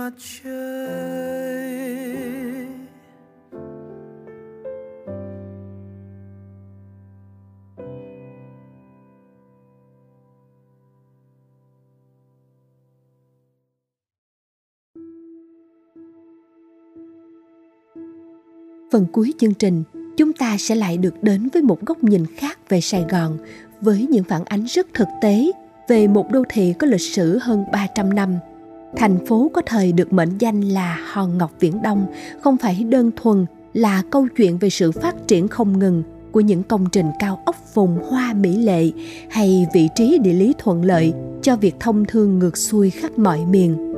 [0.00, 0.60] mặt trời
[18.92, 19.82] Phần cuối chương trình,
[20.16, 23.38] chúng ta sẽ lại được đến với một góc nhìn khác về Sài Gòn
[23.80, 25.50] với những phản ánh rất thực tế
[25.88, 28.38] về một đô thị có lịch sử hơn 300 năm.
[28.96, 32.06] Thành phố có thời được mệnh danh là Hòn Ngọc Viễn Đông,
[32.40, 36.62] không phải đơn thuần là câu chuyện về sự phát triển không ngừng của những
[36.62, 38.90] công trình cao ốc vùng hoa mỹ lệ
[39.30, 41.12] hay vị trí địa lý thuận lợi
[41.42, 43.94] cho việc thông thương ngược xuôi khắp mọi miền.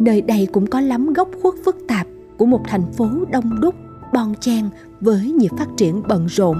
[0.00, 2.06] Nơi đây cũng có lắm góc khuất phức tạp
[2.38, 3.74] của một thành phố đông đúc,
[4.12, 4.68] bon chen
[5.00, 6.56] với nhịp phát triển bận rộn.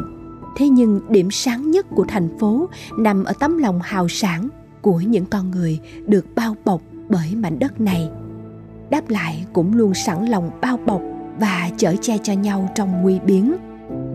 [0.57, 2.68] Thế nhưng điểm sáng nhất của thành phố
[2.99, 4.49] nằm ở tấm lòng hào sản
[4.80, 8.09] của những con người được bao bọc bởi mảnh đất này.
[8.90, 11.02] Đáp lại cũng luôn sẵn lòng bao bọc
[11.38, 13.57] và chở che cho nhau trong nguy biến.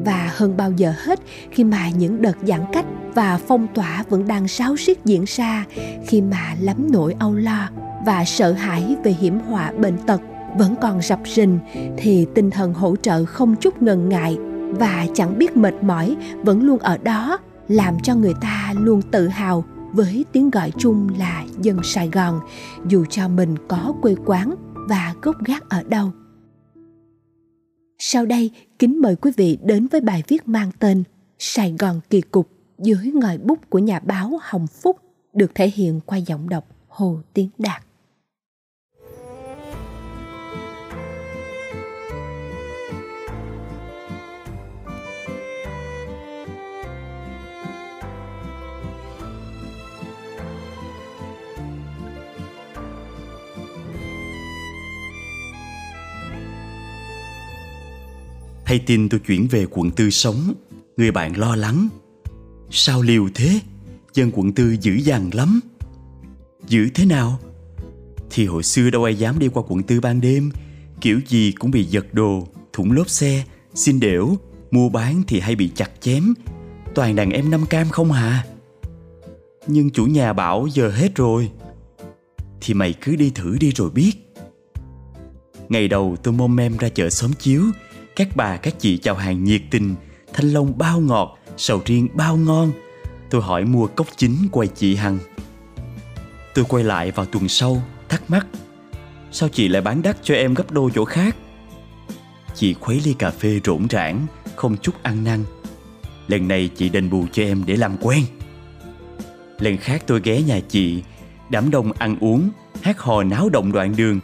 [0.05, 1.19] Và hơn bao giờ hết
[1.51, 5.65] khi mà những đợt giãn cách và phong tỏa vẫn đang sáo xiết diễn ra,
[6.07, 7.69] khi mà lắm nỗi âu lo
[8.05, 10.21] và sợ hãi về hiểm họa bệnh tật
[10.57, 11.59] vẫn còn rập rình
[11.97, 14.37] thì tinh thần hỗ trợ không chút ngần ngại
[14.69, 17.37] và chẳng biết mệt mỏi vẫn luôn ở đó
[17.67, 19.63] làm cho người ta luôn tự hào
[19.93, 22.39] với tiếng gọi chung là dân Sài Gòn
[22.87, 24.55] dù cho mình có quê quán
[24.89, 26.11] và gốc gác ở đâu.
[27.99, 31.03] Sau đây, kính mời quý vị đến với bài viết mang tên
[31.39, 34.97] Sài Gòn kỳ cục dưới ngòi bút của nhà báo Hồng Phúc
[35.33, 37.83] được thể hiện qua giọng đọc Hồ Tiến Đạt.
[58.71, 60.53] Hay tin tôi chuyển về quận tư sống?
[60.97, 61.87] Người bạn lo lắng.
[62.69, 63.59] Sao liều thế?
[64.13, 65.59] Dân quận tư dữ dằn lắm.
[66.67, 67.39] Dữ thế nào?
[68.29, 70.51] Thì hồi xưa đâu ai dám đi qua quận tư ban đêm.
[71.01, 73.43] Kiểu gì cũng bị giật đồ, Thủng lốp xe.
[73.75, 74.37] Xin đểu,
[74.71, 76.33] Mua bán thì hay bị chặt chém.
[76.95, 78.45] Toàn đàn em năm cam không hà.
[79.67, 81.51] Nhưng chủ nhà bảo giờ hết rồi.
[82.61, 84.11] Thì mày cứ đi thử đi rồi biết.
[85.69, 87.63] Ngày đầu tôi mong mem ra chợ xóm chiếu
[88.15, 89.95] các bà, các chị chào hàng nhiệt tình,
[90.33, 92.71] thanh long bao ngọt, sầu riêng bao ngon.
[93.29, 95.19] Tôi hỏi mua cốc chính quay chị hằng.
[96.53, 98.47] Tôi quay lại vào tuần sau, thắc mắc,
[99.31, 101.35] sao chị lại bán đắt cho em gấp đôi chỗ khác?
[102.55, 105.43] Chị khuấy ly cà phê rỗn rãng, không chút ăn năn.
[106.27, 108.23] Lần này chị đền bù cho em để làm quen.
[109.59, 111.03] Lần khác tôi ghé nhà chị,
[111.49, 112.49] đám đông ăn uống,
[112.81, 114.19] hát hò náo động đoạn đường.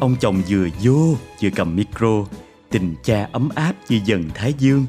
[0.00, 2.24] Ông chồng vừa vô, vừa cầm micro
[2.74, 4.86] tình cha ấm áp như dần thái dương.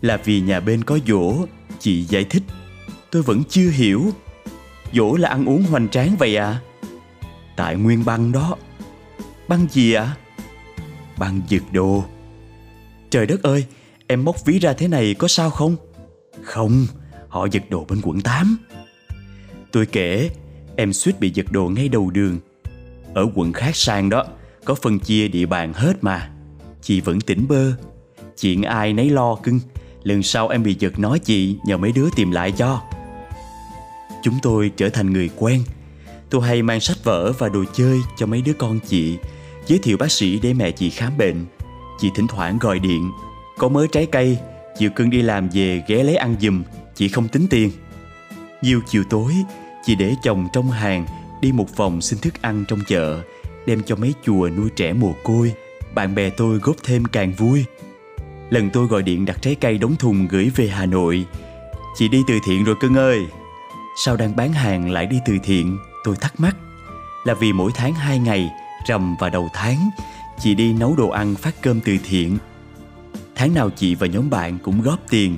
[0.00, 1.46] Là vì nhà bên có dỗ,
[1.78, 2.42] chị giải thích.
[3.10, 4.10] Tôi vẫn chưa hiểu.
[4.92, 6.60] Dỗ là ăn uống hoành tráng vậy à?
[7.56, 8.56] Tại nguyên băng đó.
[9.48, 10.02] Băng gì ạ?
[10.02, 10.16] À?
[11.18, 12.04] băng giật đồ.
[13.10, 13.64] Trời đất ơi,
[14.06, 15.76] em móc ví ra thế này có sao không?
[16.42, 16.86] Không,
[17.28, 18.58] họ giật đồ bên quận 8
[19.72, 20.30] tôi kể,
[20.76, 22.38] em suýt bị giật đồ ngay đầu đường.
[23.14, 24.24] Ở quận khác sang đó,
[24.64, 26.30] có phân chia địa bàn hết mà
[26.88, 27.72] chị vẫn tỉnh bơ.
[28.40, 29.60] Chuyện ai nấy lo cưng.
[30.02, 32.82] Lần sau em bị giật nói chị nhờ mấy đứa tìm lại cho.
[34.22, 35.62] Chúng tôi trở thành người quen.
[36.30, 39.18] Tôi hay mang sách vở và đồ chơi cho mấy đứa con chị
[39.66, 41.46] giới thiệu bác sĩ để mẹ chị khám bệnh.
[42.00, 43.10] Chị thỉnh thoảng gọi điện.
[43.58, 44.38] Có mớ trái cây
[44.78, 46.62] chịu cưng đi làm về ghé lấy ăn giùm
[46.94, 47.70] chị không tính tiền.
[48.62, 49.32] Nhiều chiều tối,
[49.84, 51.06] chị để chồng trong hàng
[51.40, 53.22] đi một vòng xin thức ăn trong chợ,
[53.66, 55.52] đem cho mấy chùa nuôi trẻ mồ côi.
[55.98, 57.64] Bạn bè tôi góp thêm càng vui.
[58.50, 61.26] Lần tôi gọi điện đặt trái cây đóng thùng gửi về Hà Nội.
[61.96, 63.26] Chị đi từ thiện rồi cưng ơi.
[64.04, 65.78] Sao đang bán hàng lại đi từ thiện?
[66.04, 66.56] Tôi thắc mắc.
[67.24, 68.50] Là vì mỗi tháng hai ngày,
[68.88, 69.90] rằm và đầu tháng,
[70.38, 72.38] chị đi nấu đồ ăn phát cơm từ thiện.
[73.34, 75.36] Tháng nào chị và nhóm bạn cũng góp tiền,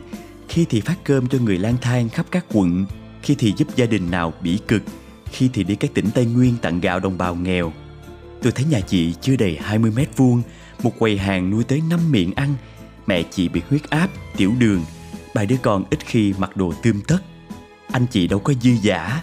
[0.48, 2.86] khi thì phát cơm cho người lang thang khắp các quận,
[3.22, 4.82] khi thì giúp gia đình nào bị cực,
[5.30, 7.72] khi thì đi các tỉnh Tây Nguyên tặng gạo đồng bào nghèo.
[8.42, 10.42] Tôi thấy nhà chị chưa đầy 20 mét vuông,
[10.82, 12.54] một quầy hàng nuôi tới 5 miệng ăn.
[13.06, 14.84] Mẹ chị bị huyết áp, tiểu đường,
[15.34, 17.18] ba đứa con ít khi mặc đồ tươm tất.
[17.92, 19.22] Anh chị đâu có dư giả,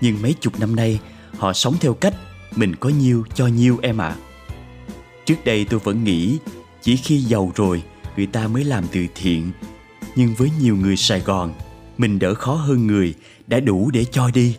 [0.00, 1.00] nhưng mấy chục năm nay
[1.38, 2.14] họ sống theo cách
[2.56, 4.08] mình có nhiêu cho nhiêu em ạ.
[4.08, 4.16] À.
[5.24, 6.38] Trước đây tôi vẫn nghĩ
[6.82, 7.82] chỉ khi giàu rồi
[8.16, 9.50] người ta mới làm từ thiện.
[10.16, 11.54] Nhưng với nhiều người Sài Gòn,
[11.98, 13.14] mình đỡ khó hơn người
[13.46, 14.56] đã đủ để cho đi.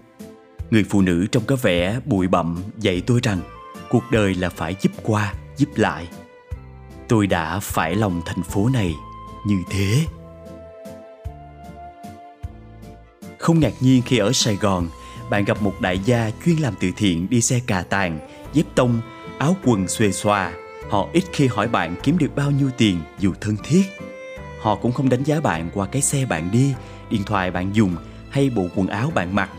[0.71, 3.41] Người phụ nữ trong có vẻ bụi bặm dạy tôi rằng
[3.89, 6.07] cuộc đời là phải giúp qua, giúp lại.
[7.07, 8.95] Tôi đã phải lòng thành phố này
[9.47, 10.05] như thế.
[13.37, 14.89] Không ngạc nhiên khi ở Sài Gòn,
[15.29, 18.19] bạn gặp một đại gia chuyên làm từ thiện đi xe cà tàng,
[18.53, 19.01] dép tông,
[19.37, 20.53] áo quần xuề xòa.
[20.89, 23.83] Họ ít khi hỏi bạn kiếm được bao nhiêu tiền dù thân thiết.
[24.61, 26.73] Họ cũng không đánh giá bạn qua cái xe bạn đi,
[27.09, 27.95] điện thoại bạn dùng
[28.29, 29.49] hay bộ quần áo bạn mặc.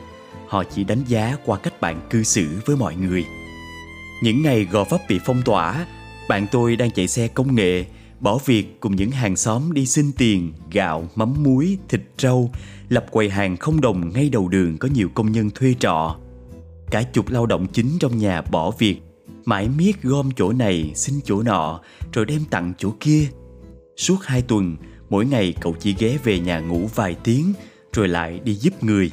[0.49, 3.25] Họ chỉ đánh giá qua cách bạn cư xử với mọi người.
[4.23, 5.87] Những ngày gò vấp bị phong tỏa,
[6.29, 7.85] bạn tôi đang chạy xe công nghệ,
[8.21, 12.51] bỏ việc cùng những hàng xóm đi xin tiền, gạo, mắm muối, thịt trâu,
[12.89, 16.17] lập quầy hàng không đồng ngay đầu đường có nhiều công nhân thuê trọ.
[16.91, 18.97] Cả chục lao động chính trong nhà bỏ việc,
[19.45, 21.81] mãi miết gom chỗ này xin chỗ nọ
[22.13, 23.27] rồi đem tặng chỗ kia.
[23.97, 24.77] Suốt hai tuần,
[25.11, 27.53] mỗi ngày cậu chỉ ghé về nhà ngủ vài tiếng
[27.93, 29.11] rồi lại đi giúp người.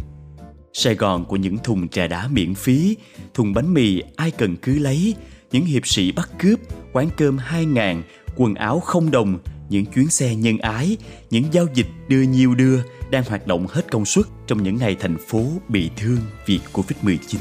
[0.74, 2.96] Sài Gòn của những thùng trà đá miễn phí,
[3.34, 5.16] thùng bánh mì ai cần cứ lấy,
[5.52, 6.60] những hiệp sĩ bắt cướp,
[6.94, 8.04] quán cơm hai ngàn,
[8.36, 9.40] quần áo không đồng,
[9.70, 10.98] những chuyến xe nhân ái,
[11.30, 12.80] những giao dịch đưa nhiều đưa
[13.12, 17.38] đang hoạt động hết công suất trong những ngày thành phố bị thương vì Covid-19.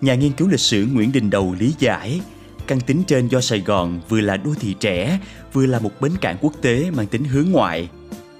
[0.00, 2.20] Nhà nghiên cứu lịch sử Nguyễn Đình Đầu lý giải,
[2.66, 5.20] căn tính trên do Sài Gòn vừa là đô thị trẻ,
[5.52, 7.88] vừa là một bến cảng quốc tế mang tính hướng ngoại.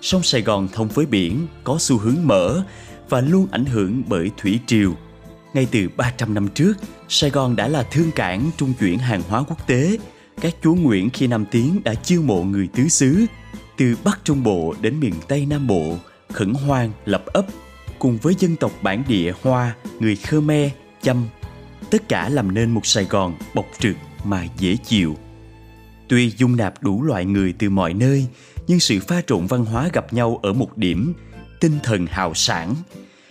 [0.01, 2.65] Sông Sài Gòn thông với biển, có xu hướng mở
[3.09, 4.93] và luôn ảnh hưởng bởi thủy triều.
[5.55, 6.73] Ngay từ 300 năm trước,
[7.09, 9.99] Sài Gòn đã là thương cảng trung chuyển hàng hóa quốc tế.
[10.41, 13.27] Các chúa Nguyễn khi Nam Tiến đã chiêu mộ người tứ xứ,
[13.77, 15.97] từ Bắc Trung Bộ đến miền Tây Nam Bộ,
[16.33, 17.47] khẩn hoang lập ấp,
[17.99, 20.71] cùng với dân tộc bản địa Hoa, người Khmer,
[21.03, 21.25] Chăm.
[21.91, 25.17] Tất cả làm nên một Sài Gòn bộc trực mà dễ chịu.
[26.09, 28.27] Tuy dung nạp đủ loại người từ mọi nơi,
[28.67, 31.15] nhưng sự pha trộn văn hóa gặp nhau ở một điểm,
[31.61, 32.75] tinh thần hào sản.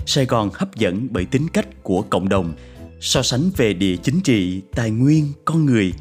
[0.05, 2.53] Sài Gòn hấp dẫn bởi tính cách của cộng đồng,
[3.01, 5.93] so sánh về địa chính trị, tài nguyên, con người,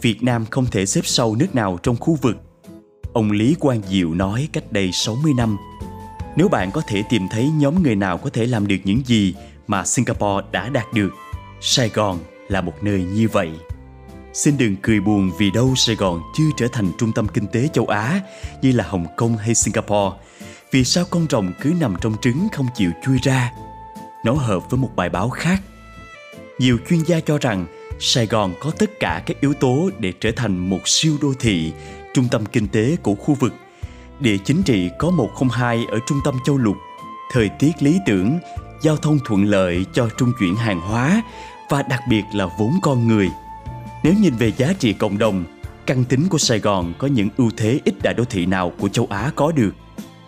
[0.00, 2.36] Việt Nam không thể xếp sau nước nào trong khu vực.
[3.12, 5.56] Ông Lý Quang Diệu nói cách đây 60 năm,
[6.36, 9.34] nếu bạn có thể tìm thấy nhóm người nào có thể làm được những gì
[9.66, 11.10] mà Singapore đã đạt được,
[11.60, 12.18] Sài Gòn
[12.48, 13.50] là một nơi như vậy.
[14.32, 17.68] Xin đừng cười buồn vì đâu Sài Gòn chưa trở thành trung tâm kinh tế
[17.72, 18.20] châu Á
[18.62, 20.16] như là Hồng Kông hay Singapore.
[20.72, 23.52] Vì sao con rồng cứ nằm trong trứng không chịu chui ra?
[24.24, 25.62] Nó hợp với một bài báo khác.
[26.58, 27.66] Nhiều chuyên gia cho rằng
[28.00, 31.72] Sài Gòn có tất cả các yếu tố để trở thành một siêu đô thị,
[32.14, 33.54] trung tâm kinh tế của khu vực.
[34.20, 36.76] Địa chính trị có 102 ở trung tâm châu lục,
[37.32, 38.38] thời tiết lý tưởng,
[38.82, 41.22] giao thông thuận lợi cho trung chuyển hàng hóa
[41.70, 43.28] và đặc biệt là vốn con người–
[44.02, 45.44] nếu nhìn về giá trị cộng đồng,
[45.86, 48.88] căn tính của Sài Gòn có những ưu thế ít đại đô thị nào của
[48.88, 49.70] châu Á có được.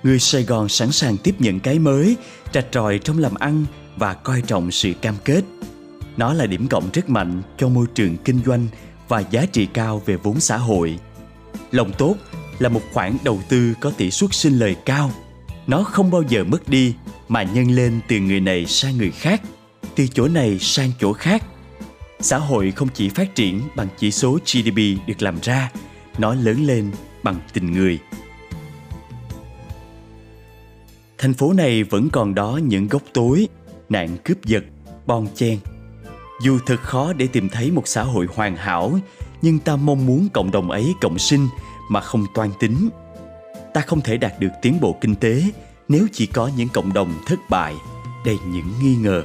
[0.05, 2.17] Người Sài Gòn sẵn sàng tiếp nhận cái mới,
[2.53, 3.65] trạch tròi trong làm ăn
[3.97, 5.43] và coi trọng sự cam kết.
[6.17, 8.67] Nó là điểm cộng rất mạnh cho môi trường kinh doanh
[9.09, 10.99] và giá trị cao về vốn xã hội.
[11.71, 12.17] Lòng tốt
[12.59, 15.11] là một khoản đầu tư có tỷ suất sinh lời cao.
[15.67, 16.95] Nó không bao giờ mất đi
[17.29, 19.43] mà nhân lên từ người này sang người khác,
[19.97, 21.43] từ chỗ này sang chỗ khác
[22.21, 25.71] xã hội không chỉ phát triển bằng chỉ số gdp được làm ra
[26.19, 26.91] nó lớn lên
[27.23, 27.99] bằng tình người
[31.25, 33.49] thành phố này vẫn còn đó những góc tối,
[33.89, 34.65] nạn cướp giật,
[35.07, 35.59] bon chen.
[36.43, 38.99] Dù thật khó để tìm thấy một xã hội hoàn hảo,
[39.43, 41.49] nhưng ta mong muốn cộng đồng ấy cộng sinh
[41.91, 42.89] mà không toan tính.
[43.75, 45.43] Ta không thể đạt được tiến bộ kinh tế
[45.89, 47.75] nếu chỉ có những cộng đồng thất bại,
[48.25, 49.23] đầy những nghi ngờ.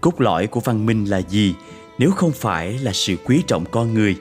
[0.00, 1.54] Cốt lõi của văn minh là gì
[1.98, 4.16] nếu không phải là sự quý trọng con người?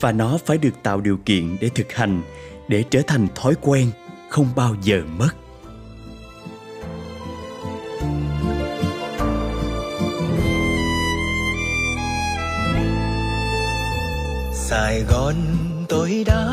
[0.00, 2.22] Và nó phải được tạo điều kiện để thực hành,
[2.68, 3.90] để trở thành thói quen
[4.30, 5.30] không bao giờ mất.
[14.70, 15.34] Sài Gòn,
[15.88, 16.44] tôi đã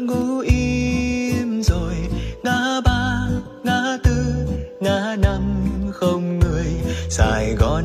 [0.00, 1.94] ngủ im rồi.
[2.42, 3.28] Ngã ba,
[3.64, 4.10] ngã tư,
[4.80, 5.42] ngã năm
[5.92, 6.66] không người.
[7.08, 7.84] Sài Gòn,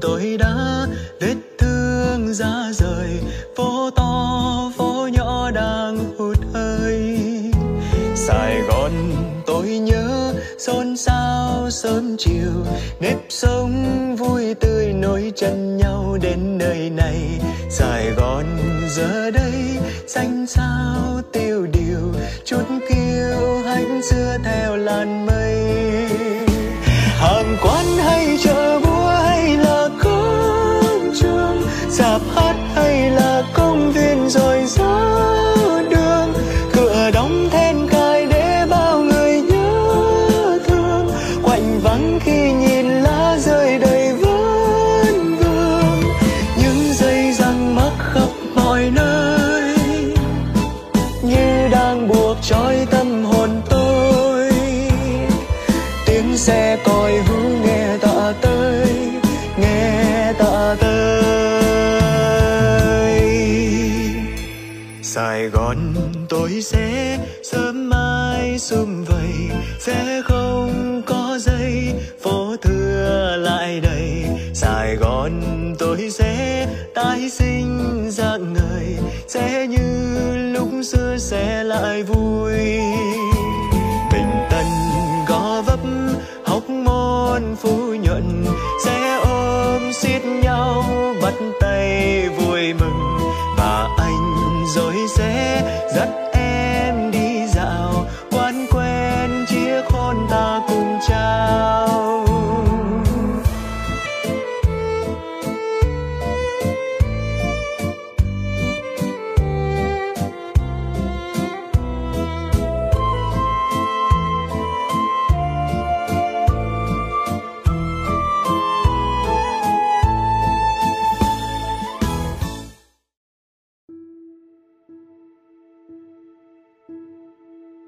[0.00, 0.86] tôi đã
[1.20, 3.20] vết thương ra rời.
[3.56, 7.18] Phố to, phố nhỏ đang hụt hơi.
[8.14, 8.92] Sài Gòn
[9.64, 12.64] nỗi nhớ xôn xao sớm chiều,
[13.00, 17.40] nếp sống vui tươi nối chân nhau đến nơi này.
[17.70, 18.44] Sài Gòn
[18.88, 19.54] giờ đây
[20.06, 22.12] xanh sao tiêu điều,
[22.44, 25.83] chút kiêu hãnh xưa theo làn mây.
[56.46, 58.88] Sẽ coi hướng nghe tạ tới
[59.58, 61.22] nghe tạ tới
[65.02, 65.94] Sài Gòn
[66.28, 74.24] tôi sẽ sớm mai sum vầy, sẽ không có giây phố thưa lại đầy.
[74.54, 75.40] Sài Gòn
[75.78, 82.58] tôi sẽ tái sinh dạng người, sẽ như lúc xưa sẽ lại vui.
[84.12, 84.66] Bình tân
[85.28, 85.80] có vấp
[87.34, 88.44] con môn phú nhuận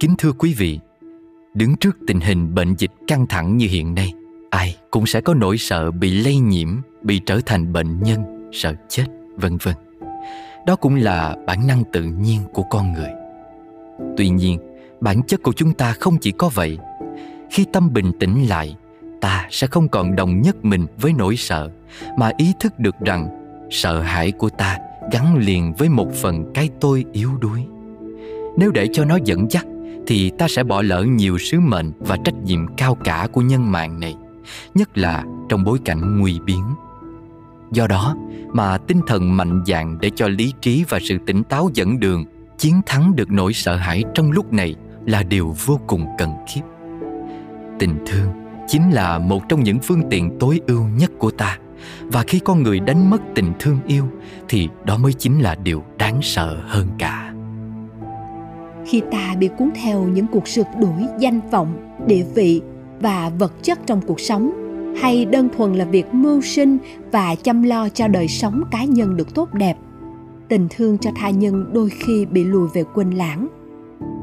[0.07, 0.79] Kính thưa quý vị,
[1.55, 4.13] đứng trước tình hình bệnh dịch căng thẳng như hiện nay,
[4.51, 6.69] ai cũng sẽ có nỗi sợ bị lây nhiễm,
[7.03, 9.05] bị trở thành bệnh nhân, sợ chết,
[9.37, 9.75] vân vân.
[10.67, 13.11] Đó cũng là bản năng tự nhiên của con người.
[14.17, 14.59] Tuy nhiên,
[15.01, 16.79] bản chất của chúng ta không chỉ có vậy.
[17.51, 18.77] Khi tâm bình tĩnh lại,
[19.21, 21.71] ta sẽ không còn đồng nhất mình với nỗi sợ,
[22.19, 23.29] mà ý thức được rằng
[23.71, 24.79] sợ hãi của ta
[25.13, 27.67] gắn liền với một phần cái tôi yếu đuối.
[28.57, 29.67] Nếu để cho nó dẫn dắt
[30.07, 33.73] thì ta sẽ bỏ lỡ nhiều sứ mệnh và trách nhiệm cao cả của nhân
[33.73, 34.15] mạng này,
[34.75, 36.65] nhất là trong bối cảnh nguy biến.
[37.73, 38.17] Do đó
[38.53, 42.25] mà tinh thần mạnh dạn để cho lý trí và sự tỉnh táo dẫn đường
[42.59, 44.75] chiến thắng được nỗi sợ hãi trong lúc này
[45.07, 46.61] là điều vô cùng cần thiết.
[47.79, 48.29] Tình thương
[48.69, 51.59] chính là một trong những phương tiện tối ưu nhất của ta
[52.01, 54.09] và khi con người đánh mất tình thương yêu
[54.49, 57.33] thì đó mới chính là điều đáng sợ hơn cả
[58.87, 62.61] khi ta bị cuốn theo những cuộc sượt đuổi, danh vọng, địa vị
[63.01, 64.51] và vật chất trong cuộc sống,
[64.97, 66.79] hay đơn thuần là việc mưu sinh
[67.13, 69.77] và chăm lo cho đời sống cá nhân được tốt đẹp.
[70.49, 73.49] Tình thương cho tha nhân đôi khi bị lùi về quên lãng.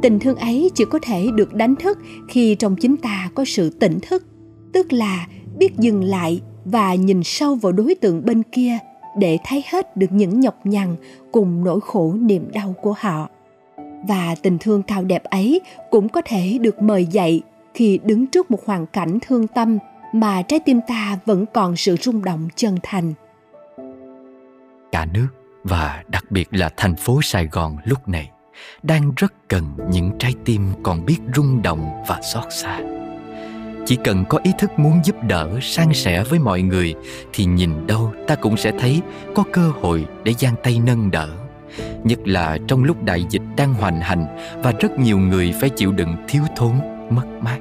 [0.01, 3.69] Tình thương ấy chỉ có thể được đánh thức khi trong chính ta có sự
[3.69, 4.25] tỉnh thức,
[4.73, 8.77] tức là biết dừng lại và nhìn sâu vào đối tượng bên kia
[9.17, 10.95] để thấy hết được những nhọc nhằn
[11.31, 13.29] cùng nỗi khổ niềm đau của họ
[14.07, 17.41] và tình thương cao đẹp ấy cũng có thể được mời dậy
[17.73, 19.77] khi đứng trước một hoàn cảnh thương tâm
[20.13, 23.13] mà trái tim ta vẫn còn sự rung động chân thành.
[24.91, 25.27] Cả nước,
[25.63, 28.31] và đặc biệt là thành phố sài gòn lúc này,
[28.83, 32.79] đang rất cần những trái tim còn biết rung động và xót xa.
[33.85, 36.95] Chỉ cần có ý thức muốn giúp đỡ, san sẻ với mọi người,
[37.33, 39.01] thì nhìn đâu ta cũng sẽ thấy
[39.35, 41.42] có cơ hội để giang tay nâng đỡ
[42.03, 44.25] nhất là trong lúc đại dịch đang hoành hành
[44.63, 46.71] và rất nhiều người phải chịu đựng thiếu thốn,
[47.09, 47.59] mất mát.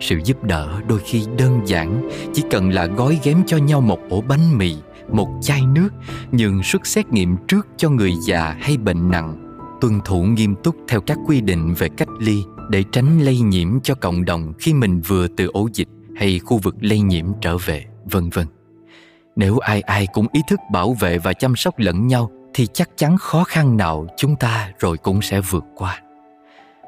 [0.00, 3.98] Sự giúp đỡ đôi khi đơn giản, chỉ cần là gói ghém cho nhau một
[4.10, 4.76] ổ bánh mì,
[5.12, 5.88] một chai nước,
[6.32, 10.76] nhường suất xét nghiệm trước cho người già hay bệnh nặng, tuân thủ nghiêm túc
[10.88, 14.72] theo các quy định về cách ly để tránh lây nhiễm cho cộng đồng khi
[14.74, 18.46] mình vừa từ ổ dịch hay khu vực lây nhiễm trở về, vân vân.
[19.36, 22.90] Nếu ai ai cũng ý thức bảo vệ và chăm sóc lẫn nhau thì chắc
[22.96, 26.00] chắn khó khăn nào chúng ta rồi cũng sẽ vượt qua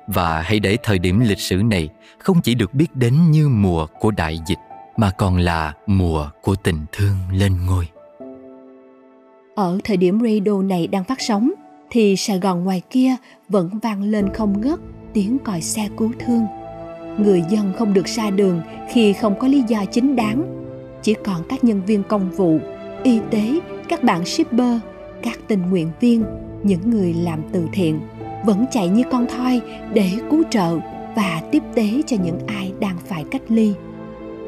[0.07, 1.89] và hãy để thời điểm lịch sử này
[2.19, 4.59] không chỉ được biết đến như mùa của đại dịch
[4.97, 7.89] mà còn là mùa của tình thương lên ngôi
[9.55, 11.51] ở thời điểm radio này đang phát sóng
[11.91, 13.17] thì Sài Gòn ngoài kia
[13.49, 14.79] vẫn vang lên không ngớt
[15.13, 16.47] tiếng còi xe cứu thương.
[17.19, 18.61] Người dân không được ra đường
[18.91, 20.43] khi không có lý do chính đáng.
[21.03, 22.59] Chỉ còn các nhân viên công vụ,
[23.03, 24.79] y tế, các bạn shipper,
[25.23, 26.25] các tình nguyện viên,
[26.63, 28.01] những người làm từ thiện
[28.45, 29.61] vẫn chạy như con thoi
[29.95, 30.79] để cứu trợ
[31.17, 33.73] và tiếp tế cho những ai đang phải cách ly.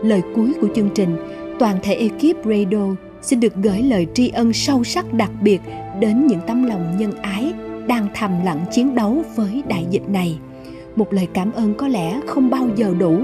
[0.03, 1.17] Lời cuối của chương trình,
[1.59, 5.61] toàn thể ekip Radio xin được gửi lời tri ân sâu sắc đặc biệt
[6.01, 7.53] đến những tấm lòng nhân ái
[7.87, 10.39] đang thầm lặng chiến đấu với đại dịch này.
[10.97, 13.21] Một lời cảm ơn có lẽ không bao giờ đủ,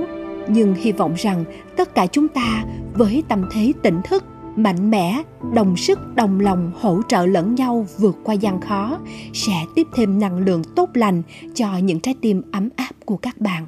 [0.49, 1.45] nhưng hy vọng rằng
[1.77, 2.65] tất cả chúng ta
[2.95, 4.25] với tâm thế tỉnh thức
[4.57, 5.23] mạnh mẽ,
[5.55, 8.99] đồng sức, đồng lòng hỗ trợ lẫn nhau vượt qua gian khó,
[9.33, 11.23] sẽ tiếp thêm năng lượng tốt lành
[11.55, 13.67] cho những trái tim ấm áp của các bạn.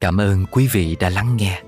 [0.00, 1.62] Cảm ơn quý vị đã lắng nghe.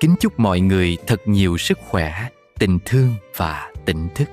[0.00, 2.12] Kính chúc mọi người thật nhiều sức khỏe,
[2.58, 4.28] tình thương và tỉnh thức.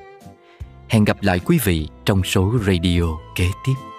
[0.89, 3.03] Hẹn gặp lại quý vị trong số radio
[3.35, 3.92] kế tiếp.